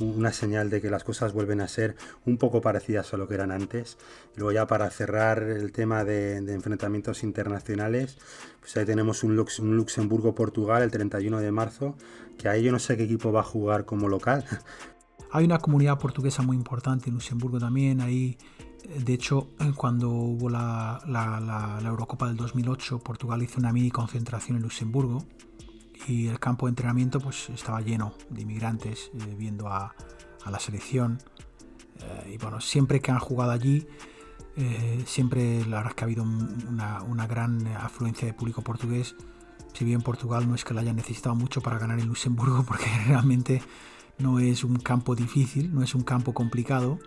una 0.00 0.32
señal 0.32 0.70
de 0.70 0.80
que 0.80 0.90
las 0.90 1.04
cosas 1.04 1.32
vuelven 1.32 1.60
a 1.60 1.68
ser 1.68 1.96
un 2.26 2.38
poco 2.38 2.60
parecidas 2.60 3.12
a 3.14 3.16
lo 3.16 3.28
que 3.28 3.34
eran 3.34 3.50
antes. 3.50 3.98
Luego 4.36 4.52
ya 4.52 4.66
para 4.66 4.90
cerrar 4.90 5.42
el 5.42 5.72
tema 5.72 6.04
de, 6.04 6.36
enfrentamientos 6.36 7.22
internacionales, 7.22 8.18
pues 8.60 8.76
ahí 8.76 8.84
tenemos 8.84 9.22
un, 9.24 9.36
Luxemburgo-Portugal 9.36 10.82
el 10.82 10.90
31 10.90 11.40
de 11.40 11.52
marzo, 11.52 11.94
que 12.38 12.48
ahí 12.48 12.62
yo 12.62 12.72
no 12.72 12.78
sé 12.78 12.96
qué 12.96 13.04
equipo 13.04 13.32
va 13.32 13.40
a 13.40 13.44
jugar 13.44 13.84
como 13.84 14.08
local. 14.08 14.44
Hay 15.32 15.44
una 15.44 15.58
comunidad 15.58 15.98
portuguesa 15.98 16.42
muy 16.42 16.56
importante 16.56 17.08
en 17.08 17.14
Luxemburgo 17.14 17.60
también, 17.60 18.00
ahí 18.00 18.36
de 18.98 19.12
hecho, 19.12 19.48
cuando 19.76 20.10
hubo 20.10 20.48
la, 20.48 21.00
la, 21.06 21.78
Eurocopa 21.84 22.26
del 22.26 22.36
2008, 22.36 22.98
Portugal 22.98 23.42
hizo 23.42 23.60
una 23.60 23.72
mini 23.72 23.90
concentración 23.90 24.56
en 24.56 24.62
Luxemburgo 24.62 25.24
y 26.06 26.28
el 26.28 26.38
campo 26.38 26.66
de 26.66 26.70
entrenamiento 26.70 27.20
pues 27.20 27.50
estaba 27.50 27.80
lleno 27.80 28.14
de 28.30 28.42
inmigrantes 28.42 29.10
eh, 29.14 29.34
viendo 29.36 29.68
a, 29.68 29.94
la 30.50 30.58
selección 30.58 31.18
eh, 32.00 32.32
y 32.34 32.38
bueno 32.38 32.60
siempre 32.60 33.00
que 33.00 33.10
han 33.10 33.18
jugado 33.18 33.50
allí 33.50 33.86
eh, 34.56 35.02
siempre 35.06 35.64
la 35.66 35.76
verdad 35.76 35.90
es 35.90 35.94
que 35.94 36.04
ha 36.04 36.06
habido 36.06 36.22
una, 36.24 37.26
gran 37.26 37.66
afluencia 37.68 38.26
de 38.26 38.34
público 38.34 38.62
portugués 38.62 39.14
si 39.74 39.84
bien 39.84 40.00
Portugal 40.00 40.48
no 40.48 40.54
es 40.54 40.64
que 40.64 40.74
lo 40.74 40.80
haya 40.80 40.92
necesitado 40.92 41.34
mucho 41.34 41.60
para 41.60 41.78
ganar 41.78 42.00
en 42.00 42.08
Luxemburgo 42.08 42.62
porque 42.68 42.86
realmente 43.06 43.62
no 44.18 44.38
es 44.40 44.64
un 44.64 44.76
campo 44.76 45.14
difícil 45.14 45.72
no 45.74 45.82
es 45.82 45.94
un 45.94 46.02
campo 46.02 46.32
complicado 46.34 46.98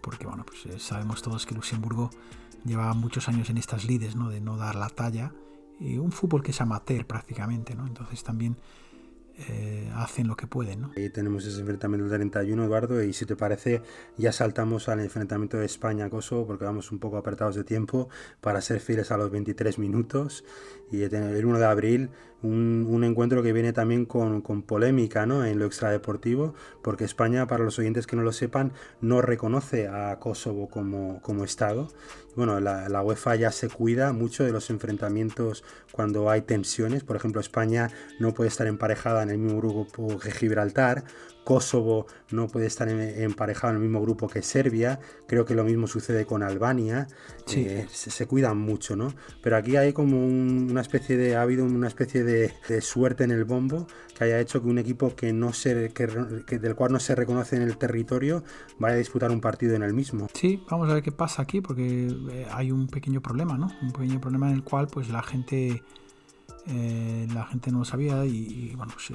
porque 0.00 0.26
bueno, 0.26 0.44
pues 0.44 0.82
sabemos 0.82 1.22
todos 1.22 1.46
que 1.46 1.54
Luxemburgo 1.54 2.10
lleva 2.64 2.92
muchos 2.94 3.28
años 3.28 3.50
en 3.50 3.58
estas 3.58 3.84
lides, 3.84 4.16
¿no? 4.16 4.28
De 4.28 4.40
no 4.40 4.56
dar 4.56 4.74
la 4.74 4.88
talla. 4.88 5.32
Y 5.82 5.98
un 5.98 6.12
fútbol 6.12 6.42
que 6.42 6.52
es 6.52 6.60
amateur 6.60 7.06
prácticamente, 7.06 7.74
¿no? 7.74 7.86
Entonces 7.86 8.22
también 8.22 8.56
eh, 9.48 9.90
hacen 9.94 10.28
lo 10.28 10.36
que 10.36 10.46
pueden. 10.46 10.82
¿no? 10.82 10.92
Ahí 10.96 11.08
tenemos 11.08 11.44
ese 11.46 11.60
enfrentamiento 11.60 12.08
del 12.08 12.18
31, 12.30 12.64
Eduardo, 12.64 13.02
y 13.02 13.12
si 13.12 13.24
te 13.24 13.34
parece, 13.34 13.82
ya 14.16 14.30
saltamos 14.30 14.88
al 14.88 15.00
enfrentamiento 15.00 15.56
de 15.56 15.66
España-Kosovo, 15.66 16.46
porque 16.46 16.64
vamos 16.64 16.92
un 16.92 16.98
poco 16.98 17.16
apretados 17.16 17.56
de 17.56 17.64
tiempo 17.64 18.08
para 18.40 18.60
ser 18.60 18.80
fieles 18.80 19.10
a 19.10 19.16
los 19.16 19.30
23 19.30 19.78
minutos. 19.78 20.44
Y 20.90 21.02
el 21.02 21.46
1 21.46 21.58
de 21.58 21.64
abril, 21.64 22.10
un, 22.42 23.04
encuentro 23.04 23.42
que 23.42 23.52
viene 23.52 23.72
también 23.72 24.04
con, 24.04 24.42
polémica 24.62 25.26
¿no? 25.26 25.44
en 25.44 25.58
lo 25.58 25.66
extradeportivo, 25.66 26.54
porque 26.82 27.04
España, 27.04 27.46
para 27.46 27.64
los 27.64 27.78
oyentes 27.78 28.06
que 28.06 28.16
no 28.16 28.22
lo 28.22 28.32
sepan, 28.32 28.72
no 29.00 29.22
reconoce 29.22 29.88
a 29.88 30.18
Kosovo 30.18 30.68
como, 30.68 31.20
como 31.22 31.44
Estado. 31.44 31.88
Bueno, 32.34 32.60
la, 32.60 32.88
la 32.88 33.02
UEFA 33.02 33.36
ya 33.36 33.52
se 33.52 33.68
cuida 33.68 34.12
mucho 34.12 34.44
de 34.44 34.52
los 34.52 34.70
enfrentamientos 34.70 35.64
cuando 35.90 36.30
hay 36.30 36.42
tensiones. 36.42 37.04
Por 37.04 37.16
ejemplo, 37.16 37.40
España 37.40 37.90
no 38.18 38.32
puede 38.32 38.48
estar 38.48 38.66
emparejada 38.66 39.22
en 39.22 39.30
el 39.30 39.38
mismo 39.38 39.58
grupo 39.58 40.18
que 40.18 40.30
Gibraltar 40.30 41.04
Kosovo 41.44 42.06
no 42.30 42.46
puede 42.46 42.66
estar 42.66 42.88
emparejado 42.88 43.72
en 43.72 43.76
el 43.76 43.82
mismo 43.82 44.00
grupo 44.00 44.28
que 44.28 44.42
Serbia. 44.42 45.00
Creo 45.26 45.44
que 45.44 45.54
lo 45.54 45.64
mismo 45.64 45.86
sucede 45.86 46.24
con 46.24 46.42
Albania. 46.42 47.08
Eh, 47.54 47.86
se, 47.90 48.26
cuidan 48.26 48.58
mucho, 48.58 48.94
¿no? 48.94 49.12
Pero 49.42 49.56
aquí 49.56 49.76
hay 49.76 49.92
como 49.92 50.24
una 50.24 50.80
especie 50.80 51.16
de. 51.16 51.36
Ha 51.36 51.42
habido 51.42 51.64
una 51.64 51.88
especie 51.88 52.22
de, 52.22 52.31
suerte 52.80 53.24
en 53.24 53.30
el 53.30 53.44
bombo 53.44 53.86
que 54.16 54.24
haya 54.24 54.40
hecho 54.40 54.62
que 54.62 54.68
un 54.68 54.78
equipo 54.78 55.14
que 55.14 55.32
no 55.32 55.52
se, 55.52 55.92
que, 55.92 56.06
del 56.06 56.74
cual 56.74 56.92
no 56.92 57.00
se 57.00 57.14
reconoce 57.14 57.56
en 57.56 57.62
el 57.62 57.76
territorio 57.76 58.44
vaya 58.78 58.94
a 58.94 58.98
disputar 58.98 59.30
un 59.30 59.40
partido 59.40 59.74
en 59.74 59.82
el 59.82 59.94
mismo. 59.94 60.28
Sí, 60.34 60.62
vamos 60.70 60.88
a 60.90 60.94
ver 60.94 61.02
qué 61.02 61.12
pasa 61.12 61.42
aquí, 61.42 61.60
porque 61.60 62.08
eh, 62.30 62.46
hay 62.52 62.70
un 62.70 62.88
pequeño 62.88 63.20
problema, 63.20 63.56
¿no? 63.56 63.70
Un 63.82 63.92
pequeño 63.92 64.20
problema 64.20 64.48
en 64.48 64.56
el 64.56 64.64
cual, 64.64 64.86
pues 64.86 65.08
la 65.08 65.22
gente. 65.22 65.82
Eh, 66.68 67.26
la 67.34 67.44
gente 67.46 67.72
no 67.72 67.80
lo 67.80 67.84
sabía 67.84 68.24
y, 68.24 68.72
bueno, 68.76 68.92
pues, 68.94 69.10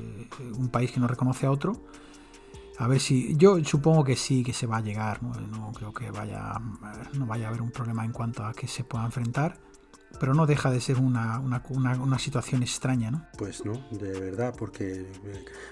un 0.57 0.67
país 0.67 0.91
que 0.91 1.00
no 1.00 1.07
reconoce 1.07 1.45
a 1.45 1.51
otro 1.51 1.81
a 2.77 2.88
ver 2.88 3.00
si. 3.00 3.36
Yo 3.38 3.63
supongo 3.63 4.03
que 4.03 4.15
sí, 4.15 4.43
que 4.43 4.53
se 4.53 4.67
va 4.67 4.77
a 4.77 4.81
llegar. 4.81 5.21
No, 5.24 5.71
creo 5.74 5.93
que 5.93 6.12
vaya, 6.12 6.53
no 7.13 7.25
vaya 7.25 7.45
a 7.45 7.50
haber 7.50 7.62
un 7.62 7.71
problema 7.71 8.05
en 8.05 8.12
cuanto 8.12 8.45
a 8.45 8.53
que 8.53 8.67
se 8.67 8.83
pueda 8.83 9.05
enfrentar. 9.05 9.57
Pero 10.19 10.33
no 10.33 10.45
deja 10.47 10.71
de 10.71 10.81
ser 10.81 10.97
una, 10.97 11.41
situación 12.17 12.63
extraña, 12.63 13.11
¿no? 13.11 13.25
Pues 13.37 13.65
no, 13.65 13.73
de 13.91 14.19
verdad, 14.19 14.53
porque. 14.57 15.05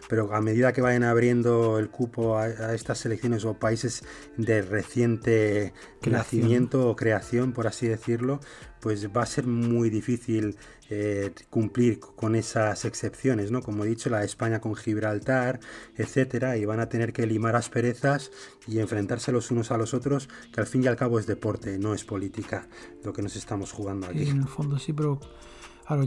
Pero 0.08 0.34
a 0.36 0.42
medida 0.42 0.72
que 0.72 0.82
vayan 0.82 1.04
abriendo 1.04 1.80
el 1.80 1.90
cupo 1.90 2.38
a, 2.38 2.74
estas 2.76 3.00
selecciones 3.00 3.46
o 3.46 3.56
países 3.56 4.04
de 4.38 4.62
reciente 4.62 5.74
nacimiento 6.06 6.90
o 6.90 6.96
creación, 6.96 7.54
por 7.54 7.66
así 7.66 7.88
decirlo, 7.88 8.40
pues 8.86 9.10
va 9.12 9.24
a 9.24 9.26
ser 9.26 9.48
muy 9.48 9.90
difícil 9.90 10.58
eh, 10.92 11.34
cumplir 11.50 12.00
con 12.00 12.36
esas 12.36 12.86
excepciones, 12.86 13.50
¿no? 13.50 13.64
Como 13.64 13.84
he 13.84 13.88
dicho, 13.88 14.12
la 14.12 14.24
España 14.24 14.62
con 14.62 14.76
Gibraltar, 14.76 15.60
etcétera, 15.96 16.56
y 16.56 16.66
van 16.66 16.80
a 16.80 16.88
tener 16.88 17.12
que 17.12 17.26
limar 17.26 17.56
asperezas 17.56 18.30
y 18.68 18.78
enfrentarse 18.78 19.32
los 19.32 19.50
unos 19.50 19.72
a 19.72 19.78
los 19.80 19.96
otros, 19.96 20.30
que 20.54 20.62
al 20.62 20.68
fin 20.68 20.84
y 20.84 20.88
al 20.88 20.98
cabo 20.98 21.18
es 21.18 21.26
deporte, 21.26 21.80
no 21.80 21.96
es 21.96 22.04
política, 22.04 22.68
lo 23.04 23.12
que 23.12 23.24
nos 23.24 23.36
estamos 23.36 23.72
jugando 23.72 24.06
aquí. 24.06 24.30
en 24.30 24.42
el 24.42 24.48
fondo 24.48 24.78
sí, 24.78 24.94
pero 24.94 25.20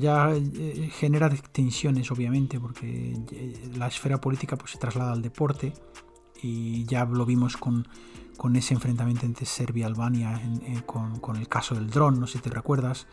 ya 0.01 0.31
eh, 0.33 0.89
genera 0.93 1.31
tensiones, 1.51 2.13
obviamente, 2.13 2.61
porque 2.61 3.17
eh, 3.33 3.71
la 3.77 3.89
esfera 3.89 4.21
política 4.21 4.55
pues, 4.55 4.71
se 4.71 4.79
traslada 4.79 5.15
al 5.15 5.23
deporte 5.23 5.73
y 6.41 6.85
ya 6.85 7.05
lo 7.07 7.27
vimos 7.27 7.57
con, 7.57 7.89
con 8.39 8.57
ese 8.57 8.73
enfrentamiento 8.73 9.27
entre 9.27 9.45
Serbia 9.45 9.83
y 9.83 9.85
Albania 9.85 10.41
con, 10.87 11.19
con, 11.19 11.37
el 11.37 11.49
caso 11.49 11.75
del 11.75 11.91
dron, 11.91 12.19
no 12.19 12.27
sé 12.27 12.39
si 12.39 12.45
te 12.45 12.51
recuerdas. 12.51 13.07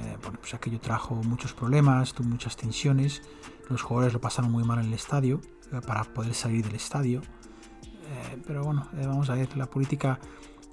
Eh, 0.00 0.18
bueno, 0.20 0.38
pues 0.40 0.52
aquello 0.52 0.80
trajo 0.80 1.14
muchos 1.14 1.54
problemas, 1.54 2.12
tuvo 2.12 2.28
muchas 2.28 2.56
tensiones, 2.56 3.22
los 3.70 3.80
jugadores 3.80 4.12
lo 4.12 4.20
pasaron 4.20 4.50
muy 4.50 4.64
mal 4.64 4.80
en 4.80 4.86
el 4.86 4.94
estadio 4.94 5.40
eh, 5.72 5.80
para 5.86 6.02
poder 6.04 6.34
salir 6.34 6.66
del 6.66 6.74
estadio. 6.74 7.22
Eh, 7.22 8.42
pero 8.46 8.64
bueno, 8.64 8.88
vamos 8.92 9.30
a 9.30 9.34
ver, 9.36 9.56
la 9.56 9.66
política, 9.66 10.18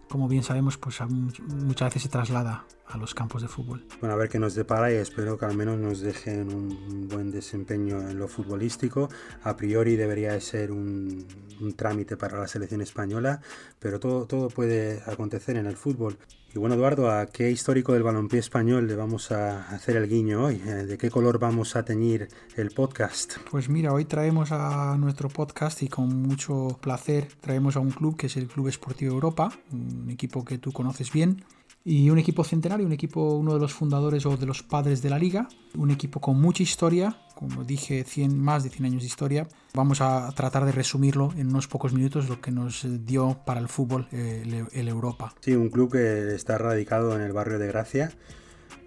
como 0.09 0.27
bien 0.27 0.43
sabemos, 0.43 0.77
pues 0.77 0.99
muchas 1.07 1.89
veces 1.89 2.01
se 2.01 2.09
traslada 2.09 2.65
a 2.87 2.97
los 2.97 3.13
campos 3.13 3.41
de 3.41 3.47
fútbol. 3.47 3.85
Bueno, 3.99 4.13
a 4.13 4.17
ver 4.17 4.29
qué 4.29 4.39
nos 4.39 4.55
depara 4.55 4.91
y 4.91 4.95
espero 4.95 5.37
que 5.37 5.45
al 5.45 5.55
menos 5.55 5.77
nos 5.79 6.01
dejen 6.01 6.53
un 6.53 7.07
buen 7.07 7.31
desempeño 7.31 8.09
en 8.09 8.19
lo 8.19 8.27
futbolístico. 8.27 9.09
A 9.43 9.55
priori 9.55 9.95
debería 9.95 10.33
de 10.33 10.41
ser 10.41 10.71
un, 10.71 11.25
un 11.61 11.73
trámite 11.73 12.17
para 12.17 12.39
la 12.39 12.47
selección 12.47 12.81
española, 12.81 13.41
pero 13.79 13.99
todo, 13.99 14.25
todo 14.25 14.49
puede 14.49 15.01
acontecer 15.05 15.57
en 15.57 15.65
el 15.65 15.77
fútbol. 15.77 16.17
Y 16.55 16.59
bueno, 16.59 16.75
Eduardo, 16.75 17.09
¿a 17.09 17.25
qué 17.25 17.49
histórico 17.49 17.93
del 17.93 18.03
balompié 18.03 18.39
español 18.39 18.85
le 18.85 18.95
vamos 18.95 19.31
a 19.31 19.67
hacer 19.69 19.95
el 19.97 20.07
guiño 20.07 20.43
hoy? 20.43 20.61
Eh, 20.63 20.85
¿De 20.85 20.99
qué 20.99 21.09
color 21.09 21.39
vamos 21.39 21.75
a 21.75 21.83
teñir 21.83 22.27
el 22.55 22.69
podcast? 22.69 23.37
Pues 23.49 23.69
mira, 23.69 23.91
hoy 23.91 24.05
traemos 24.05 24.51
a 24.51 24.95
nuestro 24.99 25.29
podcast 25.29 25.81
y 25.81 25.87
con 25.87 26.21
mucho 26.21 26.77
placer 26.79 27.27
traemos 27.41 27.75
a 27.75 27.79
un 27.79 27.89
club 27.89 28.15
que 28.17 28.27
es 28.27 28.37
el 28.37 28.47
Club 28.47 28.67
Esportivo 28.67 29.13
Europa, 29.13 29.51
un 29.71 30.11
equipo 30.11 30.45
que 30.45 30.59
tú 30.59 30.71
conoces 30.71 31.11
bien, 31.11 31.43
y 31.85 32.09
un 32.09 32.17
equipo 32.17 32.43
centenario, 32.43 32.85
un 32.85 32.93
equipo, 32.93 33.33
uno 33.33 33.53
de 33.53 33.59
los 33.59 33.73
fundadores 33.73 34.25
o 34.25 34.37
de 34.37 34.45
los 34.45 34.63
padres 34.63 35.01
de 35.01 35.09
la 35.09 35.19
liga, 35.19 35.49
un 35.75 35.91
equipo 35.91 36.21
con 36.21 36.39
mucha 36.39 36.63
historia, 36.63 37.17
como 37.35 37.65
dije, 37.65 38.05
100, 38.05 38.39
más 38.39 38.63
de 38.63 38.69
100 38.69 38.85
años 38.85 39.01
de 39.01 39.07
historia. 39.07 39.47
Vamos 39.73 39.99
a 39.99 40.31
tratar 40.33 40.65
de 40.65 40.71
resumirlo 40.71 41.33
en 41.35 41.47
unos 41.47 41.67
pocos 41.67 41.91
minutos, 41.93 42.29
lo 42.29 42.39
que 42.39 42.51
nos 42.51 42.85
dio 43.05 43.41
para 43.45 43.59
el 43.59 43.67
fútbol 43.67 44.07
eh, 44.11 44.65
el, 44.71 44.87
Europa. 44.87 45.33
Sí, 45.41 45.53
un 45.55 45.69
club 45.69 45.91
que 45.91 46.33
está 46.35 46.57
radicado 46.57 47.15
en 47.15 47.21
el 47.21 47.33
barrio 47.33 47.59
de 47.59 47.67
Gracia, 47.67 48.13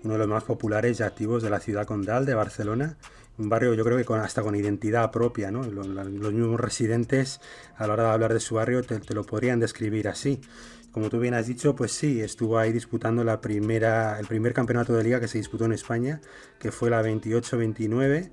uno 0.03 0.15
de 0.15 0.19
los 0.21 0.29
más 0.29 0.45
populares 0.45 1.01
y 1.01 1.03
activos 1.03 1.43
de 1.43 1.51
la 1.51 1.61
ciudad 1.61 1.87
condal 1.87 2.25
de 2.25 2.35
Barcelona. 2.35 2.97
Un 3.39 3.51
barrio 3.51 3.75
yo 3.75 3.85
creo 3.85 3.99
que 3.99 4.07
con, 4.07 4.21
hasta 4.21 4.43
con 4.43 4.57
identidad 4.57 5.11
propia, 5.11 5.51
¿no? 5.51 5.63
Los, 5.63 5.87
mismos 5.87 6.59
residentes 6.59 7.43
a 7.77 7.87
la 7.87 7.93
hora 7.93 8.05
de 8.05 8.11
hablar 8.11 8.33
de 8.33 8.41
su 8.41 8.55
barrio 8.55 8.83
te 8.83 9.13
lo 9.13 9.25
podrían 9.25 9.61
describir 9.61 10.09
así 10.09 10.41
como 10.97 11.11
tú 11.11 11.21
bien 11.21 11.35
has 11.35 11.47
dicho, 11.47 11.77
pues 11.77 11.93
sí, 11.93 12.23
estuvo 12.23 12.59
ahí 12.59 12.73
disputando 12.73 13.23
la 13.23 13.43
primera, 13.43 14.19
el 14.19 14.27
primer 14.27 14.55
campeonato 14.55 14.95
de 14.95 15.05
liga 15.05 15.21
que 15.21 15.29
se 15.29 15.37
disputó 15.37 15.67
en 15.67 15.73
España, 15.73 16.23
que 16.59 16.73
fue 16.73 16.89
la 16.89 17.03
28-29. 17.03 18.31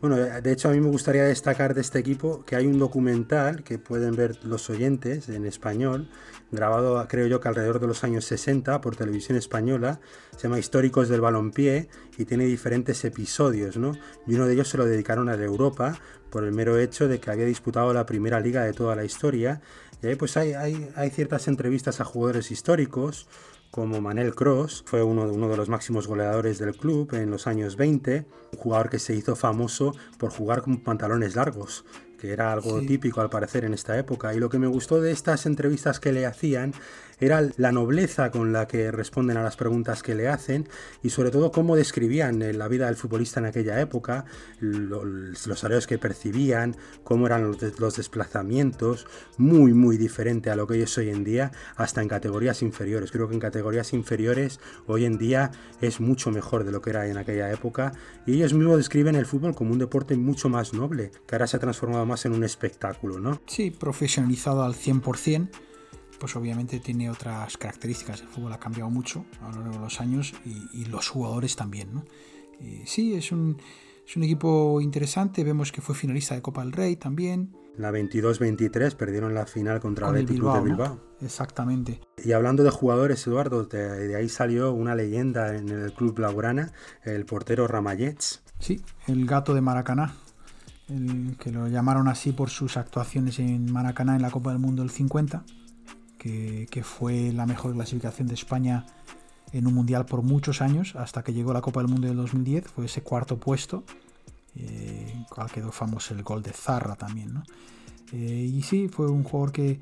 Bueno, 0.00 0.16
de 0.16 0.52
hecho 0.52 0.68
a 0.68 0.72
mí 0.72 0.80
me 0.80 0.88
gustaría 0.88 1.22
destacar 1.22 1.74
de 1.74 1.82
este 1.82 2.00
equipo 2.00 2.44
que 2.44 2.56
hay 2.56 2.66
un 2.66 2.80
documental 2.80 3.62
que 3.62 3.78
pueden 3.78 4.16
ver 4.16 4.44
los 4.44 4.68
oyentes 4.68 5.28
en 5.28 5.46
español, 5.46 6.08
grabado 6.50 7.06
creo 7.06 7.28
yo 7.28 7.38
que 7.38 7.46
alrededor 7.46 7.78
de 7.78 7.86
los 7.86 8.02
años 8.02 8.24
60 8.24 8.80
por 8.80 8.96
televisión 8.96 9.38
española, 9.38 10.00
se 10.36 10.42
llama 10.42 10.58
Históricos 10.58 11.08
del 11.08 11.20
Balompié 11.20 11.88
y 12.18 12.24
tiene 12.24 12.46
diferentes 12.46 13.04
episodios, 13.04 13.76
¿no? 13.76 13.92
Y 14.26 14.34
uno 14.34 14.46
de 14.46 14.54
ellos 14.54 14.68
se 14.68 14.76
lo 14.76 14.86
dedicaron 14.86 15.28
a 15.28 15.34
Europa 15.34 15.96
por 16.30 16.44
el 16.44 16.52
mero 16.52 16.78
hecho 16.78 17.06
de 17.08 17.20
que 17.20 17.30
había 17.30 17.46
disputado 17.46 17.94
la 17.94 18.04
primera 18.04 18.40
liga 18.40 18.64
de 18.64 18.72
toda 18.72 18.96
la 18.96 19.04
historia 19.04 19.62
y 20.02 20.06
ahí 20.08 20.16
pues 20.16 20.36
hay, 20.36 20.52
hay, 20.52 21.10
ciertas 21.10 21.48
entrevistas 21.48 22.00
a 22.00 22.04
jugadores 22.04 22.50
históricos, 22.50 23.26
como 23.70 24.00
Manel 24.00 24.34
Cross, 24.34 24.84
fue 24.86 25.02
uno, 25.02 25.22
uno 25.24 25.48
de 25.48 25.56
los 25.56 25.68
máximos 25.68 26.06
goleadores 26.06 26.58
del 26.58 26.76
club 26.76 27.14
en 27.14 27.30
los 27.30 27.46
años 27.46 27.76
20, 27.76 28.26
un 28.52 28.58
jugador 28.58 28.90
que 28.90 28.98
se 28.98 29.14
hizo 29.14 29.36
famoso 29.36 29.94
por 30.18 30.30
jugar 30.30 30.62
con 30.62 30.82
pantalones 30.82 31.34
largos, 31.34 31.84
que 32.18 32.32
era 32.32 32.52
algo 32.52 32.80
típico 32.80 33.20
al 33.20 33.30
parecer 33.30 33.64
en 33.64 33.74
esta 33.74 33.98
época. 33.98 34.34
Y 34.34 34.38
lo 34.38 34.48
que 34.48 34.58
me 34.58 34.66
gustó 34.66 35.00
de 35.00 35.12
estas 35.12 35.46
entrevistas 35.46 36.00
que 36.00 36.12
le 36.12 36.26
hacían 36.26 36.72
era 37.18 37.48
la 37.56 37.72
nobleza 37.72 38.30
con 38.30 38.52
la 38.52 38.66
que 38.68 38.90
responden 38.90 39.36
a 39.36 39.42
las 39.42 39.56
preguntas 39.56 40.02
que 40.02 40.14
le 40.14 40.28
hacen 40.28 40.68
y 41.02 41.10
sobre 41.10 41.30
todo 41.30 41.50
cómo 41.50 41.76
describían 41.76 42.42
eh, 42.42 42.52
la 42.52 42.68
vida 42.68 42.86
del 42.86 42.96
futbolista 42.96 43.40
en 43.40 43.46
aquella 43.46 43.80
época, 43.80 44.26
los, 44.60 45.46
los 45.46 45.86
que 45.86 45.98
percibían, 45.98 46.76
cómo 47.04 47.26
eran 47.26 47.56
los, 47.78 47.96
desplazamientos, 47.96 49.06
muy 49.38 49.72
muy 49.72 49.96
diferente 49.96 50.50
a 50.50 50.56
lo 50.56 50.66
que 50.66 50.82
es 50.82 50.98
hoy 50.98 51.10
en 51.10 51.24
día, 51.24 51.52
hasta 51.76 52.02
en 52.02 52.08
categorías 52.08 52.62
inferiores. 52.62 53.10
Creo 53.10 53.28
que 53.28 53.34
en 53.34 53.40
categorías 53.40 53.92
inferiores 53.92 54.60
hoy 54.86 55.04
en 55.04 55.18
día 55.18 55.50
es 55.80 56.00
mucho 56.00 56.30
mejor 56.30 56.64
de 56.64 56.72
lo 56.72 56.82
que 56.82 56.90
era 56.90 57.06
en 57.06 57.16
aquella 57.16 57.50
época 57.50 57.92
y 58.26 58.34
ellos 58.34 58.52
mismos 58.52 58.76
describen 58.76 59.14
el 59.14 59.26
fútbol 59.26 59.54
como 59.54 59.72
un 59.72 59.78
deporte 59.78 60.16
mucho 60.16 60.48
más 60.48 60.74
noble, 60.74 61.10
que 61.26 61.34
ahora 61.34 61.46
se 61.46 61.56
ha 61.56 61.60
transformado 61.60 62.04
más 62.04 62.26
en 62.26 62.32
un 62.32 62.44
espectáculo, 62.44 63.18
¿no? 63.20 63.40
Sí, 63.46 63.70
profesionalizado 63.70 64.62
al 64.62 64.74
100% 64.74 65.48
pues 66.18 66.36
obviamente 66.36 66.80
tiene 66.80 67.10
otras 67.10 67.56
características. 67.56 68.20
El 68.22 68.28
fútbol 68.28 68.52
ha 68.52 68.58
cambiado 68.58 68.90
mucho 68.90 69.24
a 69.40 69.50
lo 69.50 69.60
largo 69.60 69.74
de 69.74 69.78
los 69.80 70.00
años 70.00 70.34
y, 70.44 70.84
los 70.86 71.08
jugadores 71.08 71.56
también. 71.56 71.92
¿no? 71.92 72.04
sí, 72.84 73.14
es 73.14 73.32
un, 73.32 73.58
es 74.06 74.16
un 74.16 74.22
equipo 74.22 74.80
interesante. 74.80 75.44
Vemos 75.44 75.72
que 75.72 75.80
fue 75.80 75.94
finalista 75.94 76.34
de 76.34 76.42
Copa 76.42 76.62
del 76.62 76.72
Rey 76.72 76.96
también. 76.96 77.56
La 77.76 77.90
22-23 77.90 78.94
perdieron 78.94 79.34
la 79.34 79.44
final 79.44 79.80
contra 79.80 80.08
el 80.08 80.14
Atlético 80.14 80.54
de 80.54 80.60
Bilbao. 80.62 81.00
Exactamente. 81.20 82.00
Y 82.24 82.32
hablando 82.32 82.62
de 82.62 82.70
jugadores, 82.70 83.26
Eduardo, 83.26 83.64
de, 83.64 84.16
ahí 84.16 84.28
salió 84.28 84.72
una 84.72 84.94
leyenda 84.94 85.54
en 85.56 85.68
el 85.68 85.92
club 85.92 86.14
blaugrana, 86.14 86.72
el 87.02 87.26
portero 87.26 87.66
Ramallets. 87.66 88.42
Sí, 88.58 88.80
el 89.06 89.26
gato 89.26 89.52
de 89.52 89.60
Maracaná, 89.60 90.14
el 90.88 91.36
que 91.38 91.50
lo 91.50 91.68
llamaron 91.68 92.08
así 92.08 92.32
por 92.32 92.48
sus 92.48 92.78
actuaciones 92.78 93.38
en 93.40 93.70
Maracaná 93.70 94.16
en 94.16 94.22
la 94.22 94.30
Copa 94.30 94.50
del 94.50 94.58
Mundo 94.58 94.82
del 94.82 94.90
50 94.90 95.44
que, 96.70 96.82
fue 96.82 97.32
la 97.32 97.46
mejor 97.46 97.74
clasificación 97.74 98.28
de 98.28 98.34
España 98.34 98.86
en 99.52 99.66
un 99.66 99.74
mundial 99.74 100.06
por 100.06 100.22
muchos 100.22 100.60
años, 100.60 100.94
hasta 100.96 101.22
que 101.22 101.32
llegó 101.32 101.52
la 101.52 101.60
Copa 101.60 101.80
del 101.80 101.88
Mundo 101.88 102.08
del 102.08 102.16
2010, 102.16 102.66
fue 102.68 102.86
ese 102.86 103.02
cuarto 103.02 103.38
puesto, 103.38 103.84
eh, 104.56 105.24
cual 105.30 105.50
quedó 105.50 105.72
famoso 105.72 106.14
el 106.14 106.22
gol 106.22 106.42
de 106.42 106.52
Zarra 106.52 106.96
también. 106.96 107.34
¿no? 107.34 107.42
Eh, 108.12 108.50
y 108.52 108.62
sí, 108.62 108.88
fue 108.88 109.08
un 109.08 109.22
jugador 109.22 109.52
que, 109.52 109.80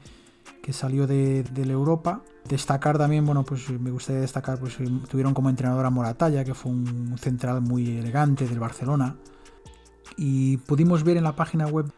que 0.62 0.72
salió 0.72 1.06
de, 1.06 1.42
de, 1.44 1.64
la 1.64 1.72
Europa. 1.72 2.22
Destacar 2.48 2.98
también, 2.98 3.24
bueno, 3.24 3.44
pues 3.44 3.70
me 3.70 3.90
gustaría 3.90 4.20
destacar, 4.20 4.58
pues 4.58 4.76
tuvieron 5.08 5.32
como 5.34 5.48
entrenador 5.48 5.86
a 5.86 5.90
Moratalla, 5.90 6.44
que 6.44 6.54
fue 6.54 6.72
un 6.72 7.16
central 7.18 7.60
muy 7.62 7.98
elegante 7.98 8.46
del 8.46 8.58
Barcelona. 8.58 9.16
Y 10.16 10.58
pudimos 10.58 11.02
ver 11.02 11.16
en 11.16 11.24
la 11.24 11.34
página 11.34 11.66
web 11.66 11.90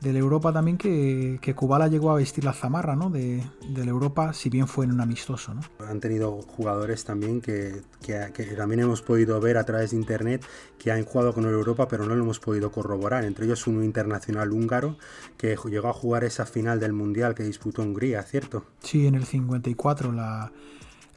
de 0.00 0.12
la 0.14 0.18
Europa 0.18 0.52
también 0.52 0.78
que, 0.78 1.38
que 1.42 1.54
Kubala 1.54 1.88
llegó 1.88 2.10
a 2.10 2.14
vestir 2.14 2.44
la 2.44 2.54
zamarra 2.54 2.96
¿no? 2.96 3.10
de, 3.10 3.44
de, 3.68 3.84
la 3.84 3.90
Europa, 3.90 4.32
si 4.32 4.48
bien 4.48 4.66
fue 4.66 4.86
en 4.86 4.92
un 4.92 5.00
amistoso. 5.00 5.52
¿no? 5.52 5.60
Han 5.86 6.00
tenido 6.00 6.40
jugadores 6.42 7.04
también 7.04 7.40
que, 7.40 7.82
que, 8.00 8.30
que, 8.32 8.44
también 8.56 8.80
hemos 8.80 9.02
podido 9.02 9.38
ver 9.40 9.58
a 9.58 9.64
través 9.64 9.90
de 9.90 9.96
internet 9.96 10.42
que 10.78 10.90
han 10.90 11.04
jugado 11.04 11.34
con 11.34 11.44
la 11.44 11.50
Europa, 11.50 11.86
pero 11.88 12.06
no 12.06 12.14
lo 12.14 12.22
hemos 12.22 12.40
podido 12.40 12.72
corroborar. 12.72 13.24
Entre 13.24 13.44
ellos 13.44 13.66
un 13.66 13.84
internacional 13.84 14.52
húngaro 14.52 14.96
que 15.36 15.56
llegó 15.66 15.88
a 15.88 15.92
jugar 15.92 16.24
esa 16.24 16.46
final 16.46 16.80
del 16.80 16.94
Mundial 16.94 17.34
que 17.34 17.42
disputó 17.42 17.82
Hungría, 17.82 18.22
¿cierto? 18.22 18.64
Sí, 18.82 19.06
en 19.06 19.14
el 19.14 19.26
54, 19.26 20.12
la, 20.12 20.50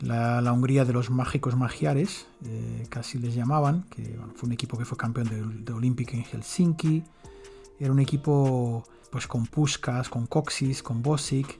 la, 0.01 0.41
la 0.41 0.51
Hungría 0.51 0.83
de 0.83 0.91
los 0.91 1.09
mágicos 1.09 1.55
magiares, 1.55 2.27
eh, 2.45 2.85
casi 2.89 3.17
les 3.17 3.33
llamaban, 3.33 3.83
que 3.83 4.01
bueno, 4.17 4.33
fue 4.35 4.47
un 4.47 4.53
equipo 4.53 4.77
que 4.77 4.83
fue 4.83 4.97
campeón 4.97 5.29
de, 5.29 5.63
de 5.63 5.71
Olympic 5.71 6.13
en 6.13 6.25
Helsinki 6.25 7.05
era 7.79 7.91
un 7.91 7.99
equipo 7.99 8.83
pues 9.11 9.27
con 9.27 9.45
Puskas, 9.45 10.09
con 10.09 10.25
Coxis, 10.25 10.81
con 10.81 11.01
Bosic. 11.01 11.59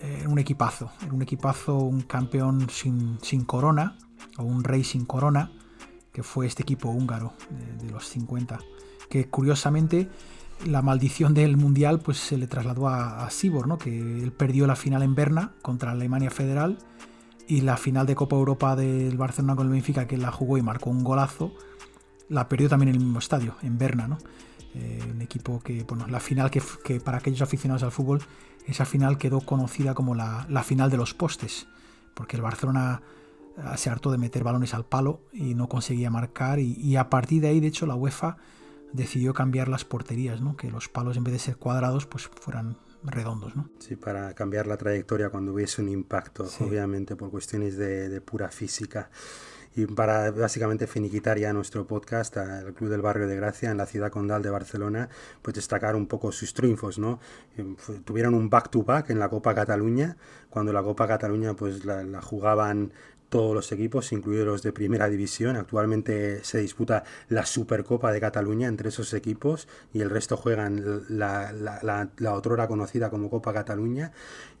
Era 0.00 0.28
un 0.28 0.38
equipazo. 0.38 0.90
Era 1.02 1.12
un 1.12 1.22
equipazo, 1.22 1.76
un 1.76 2.02
campeón 2.02 2.68
sin, 2.70 3.44
corona, 3.44 3.98
o 4.38 4.44
un 4.44 4.64
rey 4.64 4.84
sin 4.84 5.04
corona, 5.04 5.50
que 6.12 6.22
fue 6.22 6.46
este 6.46 6.62
equipo 6.62 6.88
húngaro 6.88 7.34
de, 7.80 7.90
los 7.90 8.08
50. 8.08 8.58
Que 9.10 9.28
curiosamente 9.28 10.08
la 10.66 10.82
maldición 10.82 11.34
del 11.34 11.56
mundial 11.56 12.00
pues 12.00 12.18
se 12.18 12.38
le 12.38 12.46
trasladó 12.46 12.88
a, 12.88 13.24
a 13.24 13.30
Sibor, 13.30 13.68
¿no? 13.68 13.78
que 13.78 13.90
él 13.90 14.32
perdió 14.32 14.66
la 14.66 14.76
final 14.76 15.02
en 15.02 15.14
Berna 15.14 15.52
contra 15.62 15.92
Alemania 15.92 16.30
Federal 16.30 16.78
y 17.46 17.62
la 17.62 17.76
final 17.76 18.06
de 18.06 18.14
Copa 18.14 18.36
Europa 18.36 18.76
del 18.76 19.16
Barcelona 19.16 19.56
con 19.56 19.66
el 19.66 19.72
Benfica 19.72 20.06
que 20.06 20.18
la 20.18 20.30
jugó 20.30 20.58
y 20.58 20.62
marcó 20.62 20.90
un 20.90 21.02
golazo, 21.02 21.52
la 22.28 22.48
perdió 22.48 22.68
también 22.68 22.90
en 22.90 22.96
el 22.96 23.00
mismo 23.00 23.18
estadio, 23.18 23.56
en 23.62 23.78
Berna, 23.78 24.06
¿no? 24.06 24.18
Eh, 24.74 25.00
un 25.10 25.22
equipo 25.22 25.60
que, 25.60 25.82
bueno, 25.84 26.06
la 26.06 26.20
final 26.20 26.50
que, 26.50 26.62
que, 26.84 27.00
para 27.00 27.18
aquellos 27.18 27.42
aficionados 27.42 27.82
al 27.82 27.92
fútbol, 27.92 28.20
esa 28.66 28.84
final 28.84 29.18
quedó 29.18 29.40
conocida 29.40 29.94
como 29.94 30.14
la, 30.14 30.46
la 30.48 30.62
final 30.62 30.90
de 30.90 30.98
los 30.98 31.14
postes, 31.14 31.66
porque 32.14 32.36
el 32.36 32.42
Barcelona 32.42 33.02
se 33.76 33.90
hartó 33.90 34.12
de 34.12 34.18
meter 34.18 34.44
balones 34.44 34.72
al 34.74 34.84
palo 34.84 35.20
y 35.32 35.54
no 35.54 35.68
conseguía 35.68 36.10
marcar 36.10 36.60
y, 36.60 36.74
y, 36.74 36.96
a 36.96 37.10
partir 37.10 37.42
de 37.42 37.48
ahí, 37.48 37.60
de 37.60 37.66
hecho, 37.66 37.86
la 37.86 37.94
UEFA 37.96 38.36
decidió 38.92 39.34
cambiar 39.34 39.68
las 39.68 39.84
porterías, 39.84 40.40
¿no? 40.40 40.56
que 40.56 40.70
los 40.70 40.88
palos 40.88 41.16
en 41.16 41.24
vez 41.24 41.32
de 41.32 41.38
ser 41.38 41.56
cuadrados, 41.56 42.06
pues 42.06 42.28
fueran 42.40 42.76
redondos. 43.02 43.54
¿no? 43.56 43.68
Sí, 43.78 43.96
para 43.96 44.34
cambiar 44.34 44.66
la 44.66 44.76
trayectoria 44.76 45.30
cuando 45.30 45.52
hubiese 45.52 45.82
un 45.82 45.88
impacto, 45.88 46.46
sí. 46.46 46.64
obviamente 46.64 47.16
por 47.16 47.30
cuestiones 47.30 47.76
de, 47.76 48.08
de 48.08 48.20
pura 48.20 48.48
física. 48.48 49.10
Y 49.74 49.86
para 49.86 50.30
básicamente 50.30 50.86
finiquitar 50.86 51.38
ya 51.38 51.52
nuestro 51.52 51.86
podcast 51.86 52.36
al 52.36 52.74
Club 52.74 52.90
del 52.90 53.02
Barrio 53.02 53.28
de 53.28 53.36
Gracia 53.36 53.70
en 53.70 53.76
la 53.76 53.86
ciudad 53.86 54.10
condal 54.10 54.42
de 54.42 54.50
Barcelona, 54.50 55.08
pues 55.42 55.54
destacar 55.54 55.94
un 55.94 56.06
poco 56.06 56.32
sus 56.32 56.54
triunfos, 56.54 56.98
¿no? 56.98 57.20
Tuvieron 58.04 58.34
un 58.34 58.50
back-to-back 58.50 59.06
-back 59.06 59.10
en 59.10 59.18
la 59.18 59.28
Copa 59.28 59.54
Cataluña, 59.54 60.16
cuando 60.50 60.72
la 60.72 60.82
Copa 60.82 61.06
Cataluña 61.06 61.54
pues 61.54 61.84
la 61.84 62.22
jugaban 62.22 62.92
todos 63.28 63.54
los 63.54 63.72
equipos, 63.72 64.12
incluidos 64.12 64.46
los 64.46 64.62
de 64.62 64.72
primera 64.72 65.08
división. 65.08 65.56
Actualmente 65.56 66.42
se 66.44 66.58
disputa 66.58 67.04
la 67.28 67.44
Supercopa 67.44 68.12
de 68.12 68.20
Cataluña 68.20 68.68
entre 68.68 68.88
esos 68.88 69.12
equipos 69.14 69.68
y 69.92 70.00
el 70.00 70.10
resto 70.10 70.36
juegan 70.36 71.04
la, 71.08 71.52
la, 71.52 72.10
la, 72.16 72.66
conocida 72.68 73.10
como 73.10 73.30
Copa 73.30 73.52
Cataluña. 73.52 74.12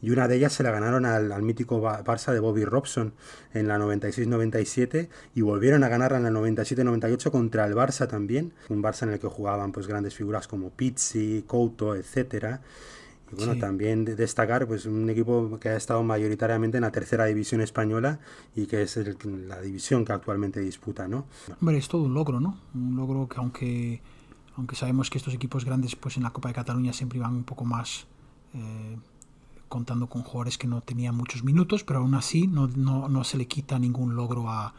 Y 0.02 0.10
una 0.10 0.28
de 0.28 0.36
ellas 0.36 0.52
se 0.52 0.62
la 0.62 0.70
ganaron 0.70 1.06
al, 1.06 1.32
al 1.32 1.42
mítico 1.42 1.80
Barça 1.80 2.32
de 2.32 2.40
Bobby 2.40 2.64
Robson 2.64 3.14
en 3.54 3.68
la 3.68 3.78
96-97 3.78 5.08
y 5.34 5.40
volvieron 5.40 5.84
a 5.84 5.88
ganarla 5.88 6.18
en 6.18 6.24
la 6.24 6.30
97-98 6.30 7.30
contra 7.30 7.66
el 7.66 7.74
Barça 7.74 8.06
también. 8.06 8.52
Un 8.68 8.82
Barça 8.82 9.04
en 9.04 9.10
el 9.10 9.18
que 9.18 9.28
jugaban 9.28 9.72
pues 9.72 9.86
grandes 9.86 10.14
figuras 10.14 10.46
como 10.46 10.70
Pizzi, 10.70 11.44
Couto, 11.46 11.94
etcétera. 11.94 12.60
Y 13.32 13.36
bueno, 13.36 13.54
sí. 13.54 13.60
también 13.60 14.04
destacar 14.04 14.66
pues 14.66 14.86
un 14.86 15.08
equipo 15.10 15.58
que 15.60 15.68
ha 15.68 15.76
estado 15.76 16.02
mayoritariamente 16.02 16.78
en 16.78 16.82
la 16.82 16.92
tercera 16.92 17.26
división 17.26 17.60
española 17.60 18.20
y 18.54 18.66
que 18.66 18.82
es 18.82 18.96
el, 18.96 19.16
la 19.46 19.60
división 19.60 20.04
que 20.04 20.12
actualmente 20.12 20.60
disputa, 20.60 21.08
¿no? 21.08 21.26
Hombre, 21.60 21.76
es 21.78 21.88
todo 21.88 22.02
un 22.02 22.14
logro, 22.14 22.40
¿no? 22.40 22.58
Un 22.74 22.96
logro 22.96 23.28
que 23.28 23.36
aunque 23.38 24.02
aunque 24.56 24.74
sabemos 24.74 25.08
que 25.08 25.18
estos 25.18 25.34
equipos 25.34 25.64
grandes 25.64 25.94
pues 25.94 26.16
en 26.16 26.24
la 26.24 26.30
Copa 26.30 26.48
de 26.48 26.54
Cataluña 26.54 26.92
siempre 26.92 27.18
iban 27.18 27.32
un 27.34 27.44
poco 27.44 27.64
más 27.64 28.06
eh, 28.54 28.96
contando 29.68 30.08
con 30.08 30.22
jugadores 30.22 30.58
que 30.58 30.66
no 30.66 30.80
tenían 30.80 31.14
muchos 31.14 31.44
minutos, 31.44 31.84
pero 31.84 32.00
aún 32.00 32.14
así 32.14 32.48
no, 32.48 32.66
no, 32.66 33.08
no 33.08 33.22
se 33.22 33.36
le 33.36 33.46
quita 33.46 33.78
ningún 33.78 34.16
logro 34.16 34.48
a, 34.50 34.74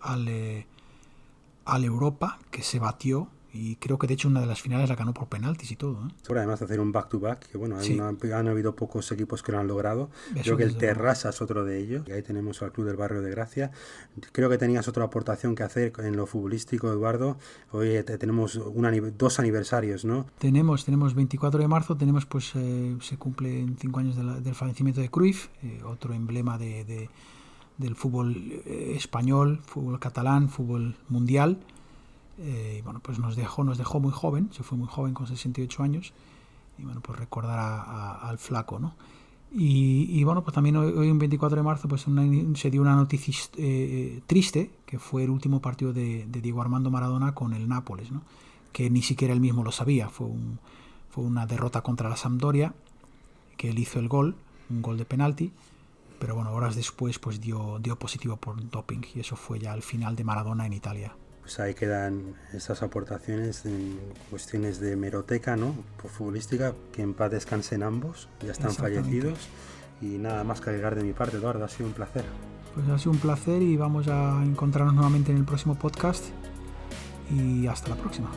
al, 0.00 0.26
eh, 0.28 0.66
al 1.66 1.84
Europa 1.84 2.38
que 2.50 2.62
se 2.62 2.78
batió 2.78 3.28
y 3.52 3.76
creo 3.76 3.98
que 3.98 4.06
de 4.06 4.14
hecho 4.14 4.28
una 4.28 4.40
de 4.40 4.46
las 4.46 4.62
finales 4.62 4.88
la 4.88 4.94
ganó 4.94 5.12
por 5.12 5.28
penaltis 5.28 5.70
y 5.72 5.76
todo. 5.76 6.06
¿eh? 6.06 6.12
Por 6.26 6.38
además 6.38 6.60
de 6.60 6.66
hacer 6.66 6.80
un 6.80 6.92
back-to-back, 6.92 7.40
-back, 7.40 7.50
que 7.50 7.58
bueno, 7.58 7.80
sí. 7.80 7.98
han, 7.98 8.18
han, 8.32 8.48
habido 8.48 8.76
pocos 8.76 9.10
equipos 9.12 9.42
que 9.42 9.52
lo 9.52 9.58
han 9.58 9.66
logrado. 9.66 10.10
Eso 10.34 10.42
creo 10.42 10.56
que 10.56 10.64
el 10.64 10.76
Terrassa 10.76 11.30
es 11.30 11.42
otro 11.42 11.64
de 11.64 11.78
ellos. 11.78 12.04
Y 12.06 12.12
ahí 12.12 12.22
tenemos 12.22 12.62
al 12.62 12.72
Club 12.72 12.86
del 12.86 12.96
Barrio 12.96 13.22
de 13.22 13.30
Gracia. 13.30 13.70
Creo 14.32 14.48
que 14.48 14.58
tenías 14.58 14.86
otra 14.88 15.04
aportación 15.04 15.54
que 15.54 15.62
hacer 15.62 15.92
en 15.98 16.16
lo 16.16 16.26
futbolístico, 16.26 16.88
Eduardo. 16.92 17.38
Hoy 17.72 18.02
tenemos 18.04 18.56
una, 18.56 18.90
dos 19.16 19.38
aniversarios, 19.38 20.04
¿no? 20.04 20.26
Tenemos, 20.38 20.84
tenemos 20.84 21.14
24 21.14 21.60
de 21.60 21.68
marzo, 21.68 21.96
tenemos 21.96 22.26
pues 22.26 22.52
eh, 22.54 22.96
se 23.00 23.16
cumplen 23.16 23.76
cinco 23.80 24.00
años 24.00 24.16
de 24.16 24.24
la, 24.24 24.40
del 24.40 24.54
fallecimiento 24.54 25.00
de 25.00 25.08
Cruyff, 25.08 25.48
eh, 25.62 25.82
otro 25.84 26.14
emblema 26.14 26.58
de, 26.58 26.84
de, 26.84 27.10
del 27.78 27.96
fútbol 27.96 28.36
eh, 28.64 28.94
español, 28.96 29.60
fútbol 29.64 29.98
catalán, 29.98 30.48
fútbol 30.48 30.96
mundial. 31.08 31.58
Eh, 32.42 32.80
bueno, 32.84 33.00
pues 33.00 33.18
nos 33.18 33.36
dejó, 33.36 33.64
nos 33.64 33.76
dejó 33.76 34.00
muy 34.00 34.12
joven, 34.12 34.48
se 34.52 34.62
fue 34.62 34.78
muy 34.78 34.88
joven 34.88 35.12
con 35.12 35.26
68 35.26 35.82
años, 35.82 36.14
y 36.78 36.84
bueno, 36.84 37.02
pues 37.02 37.18
recordar 37.18 37.58
a, 37.58 38.28
al 38.28 38.38
flaco, 38.38 38.78
¿no? 38.78 38.94
Y, 39.52 40.22
bueno, 40.22 40.44
pues 40.44 40.54
también 40.54 40.76
hoy, 40.76 40.92
hoy, 40.92 41.10
un 41.10 41.18
24 41.18 41.56
de 41.56 41.62
marzo, 41.64 41.88
pues 41.88 42.06
se 42.54 42.70
dio 42.70 42.80
una 42.80 42.94
noticia 42.94 43.34
eh, 43.56 44.22
triste, 44.28 44.70
que 44.86 45.00
fue 45.00 45.24
el 45.24 45.30
último 45.30 45.60
partido 45.60 45.92
de, 45.92 46.24
de, 46.28 46.40
Diego 46.40 46.62
Armando 46.62 46.88
Maradona 46.88 47.34
con 47.34 47.52
el 47.52 47.68
Nápoles, 47.68 48.12
¿no? 48.12 48.22
Que 48.72 48.88
ni 48.90 49.02
siquiera 49.02 49.34
él 49.34 49.40
mismo 49.40 49.64
lo 49.64 49.72
sabía, 49.72 50.08
fue, 50.08 50.28
un, 50.28 50.60
fue 51.10 51.24
una 51.24 51.46
derrota 51.46 51.82
contra 51.82 52.08
la 52.08 52.16
Sampdoria, 52.16 52.74
que 53.56 53.70
él 53.70 53.78
hizo 53.80 53.98
el 53.98 54.08
gol, 54.08 54.36
un 54.70 54.82
gol 54.82 54.96
de 54.98 55.04
penalti, 55.04 55.52
pero 56.20 56.36
bueno, 56.36 56.52
horas 56.52 56.76
después 56.76 57.18
pues 57.18 57.40
dio, 57.40 57.80
dio 57.80 57.98
positivo 57.98 58.36
por 58.36 58.70
doping, 58.70 59.00
y 59.16 59.20
eso 59.20 59.34
fue 59.34 59.58
ya 59.58 59.74
el 59.74 59.82
final 59.82 60.14
de 60.14 60.22
Maradona 60.22 60.64
en 60.64 60.74
Italia 60.74 61.12
pues 61.50 61.58
ahí 61.58 61.74
quedan 61.74 62.36
estas 62.52 62.80
aportaciones 62.84 63.66
en 63.66 63.98
cuestiones 64.30 64.78
de 64.78 64.94
meroteca, 64.94 65.56
¿no? 65.56 65.74
Por 66.00 66.08
futbolística, 66.08 66.74
que 66.92 67.02
en 67.02 67.12
paz 67.12 67.32
descansen 67.32 67.82
ambos, 67.82 68.28
ya 68.46 68.52
están 68.52 68.72
fallecidos. 68.72 69.48
Y 70.00 70.18
nada 70.18 70.44
más 70.44 70.60
que 70.60 70.70
agregar 70.70 70.94
de 70.94 71.02
mi 71.02 71.12
parte, 71.12 71.38
Eduardo, 71.38 71.64
ha 71.64 71.68
sido 71.68 71.88
un 71.88 71.92
placer. 71.92 72.24
Pues 72.72 72.88
ha 72.88 72.96
sido 72.98 73.10
un 73.10 73.18
placer 73.18 73.62
y 73.62 73.76
vamos 73.76 74.06
a 74.06 74.40
encontrarnos 74.44 74.94
nuevamente 74.94 75.32
en 75.32 75.38
el 75.38 75.44
próximo 75.44 75.74
podcast. 75.74 76.24
Y 77.32 77.66
hasta 77.66 77.88
la 77.88 77.96
próxima. 77.96 78.30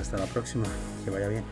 Hasta 0.00 0.16
la 0.16 0.24
próxima, 0.24 0.64
que 1.04 1.10
vaya 1.10 1.28
bien. 1.28 1.44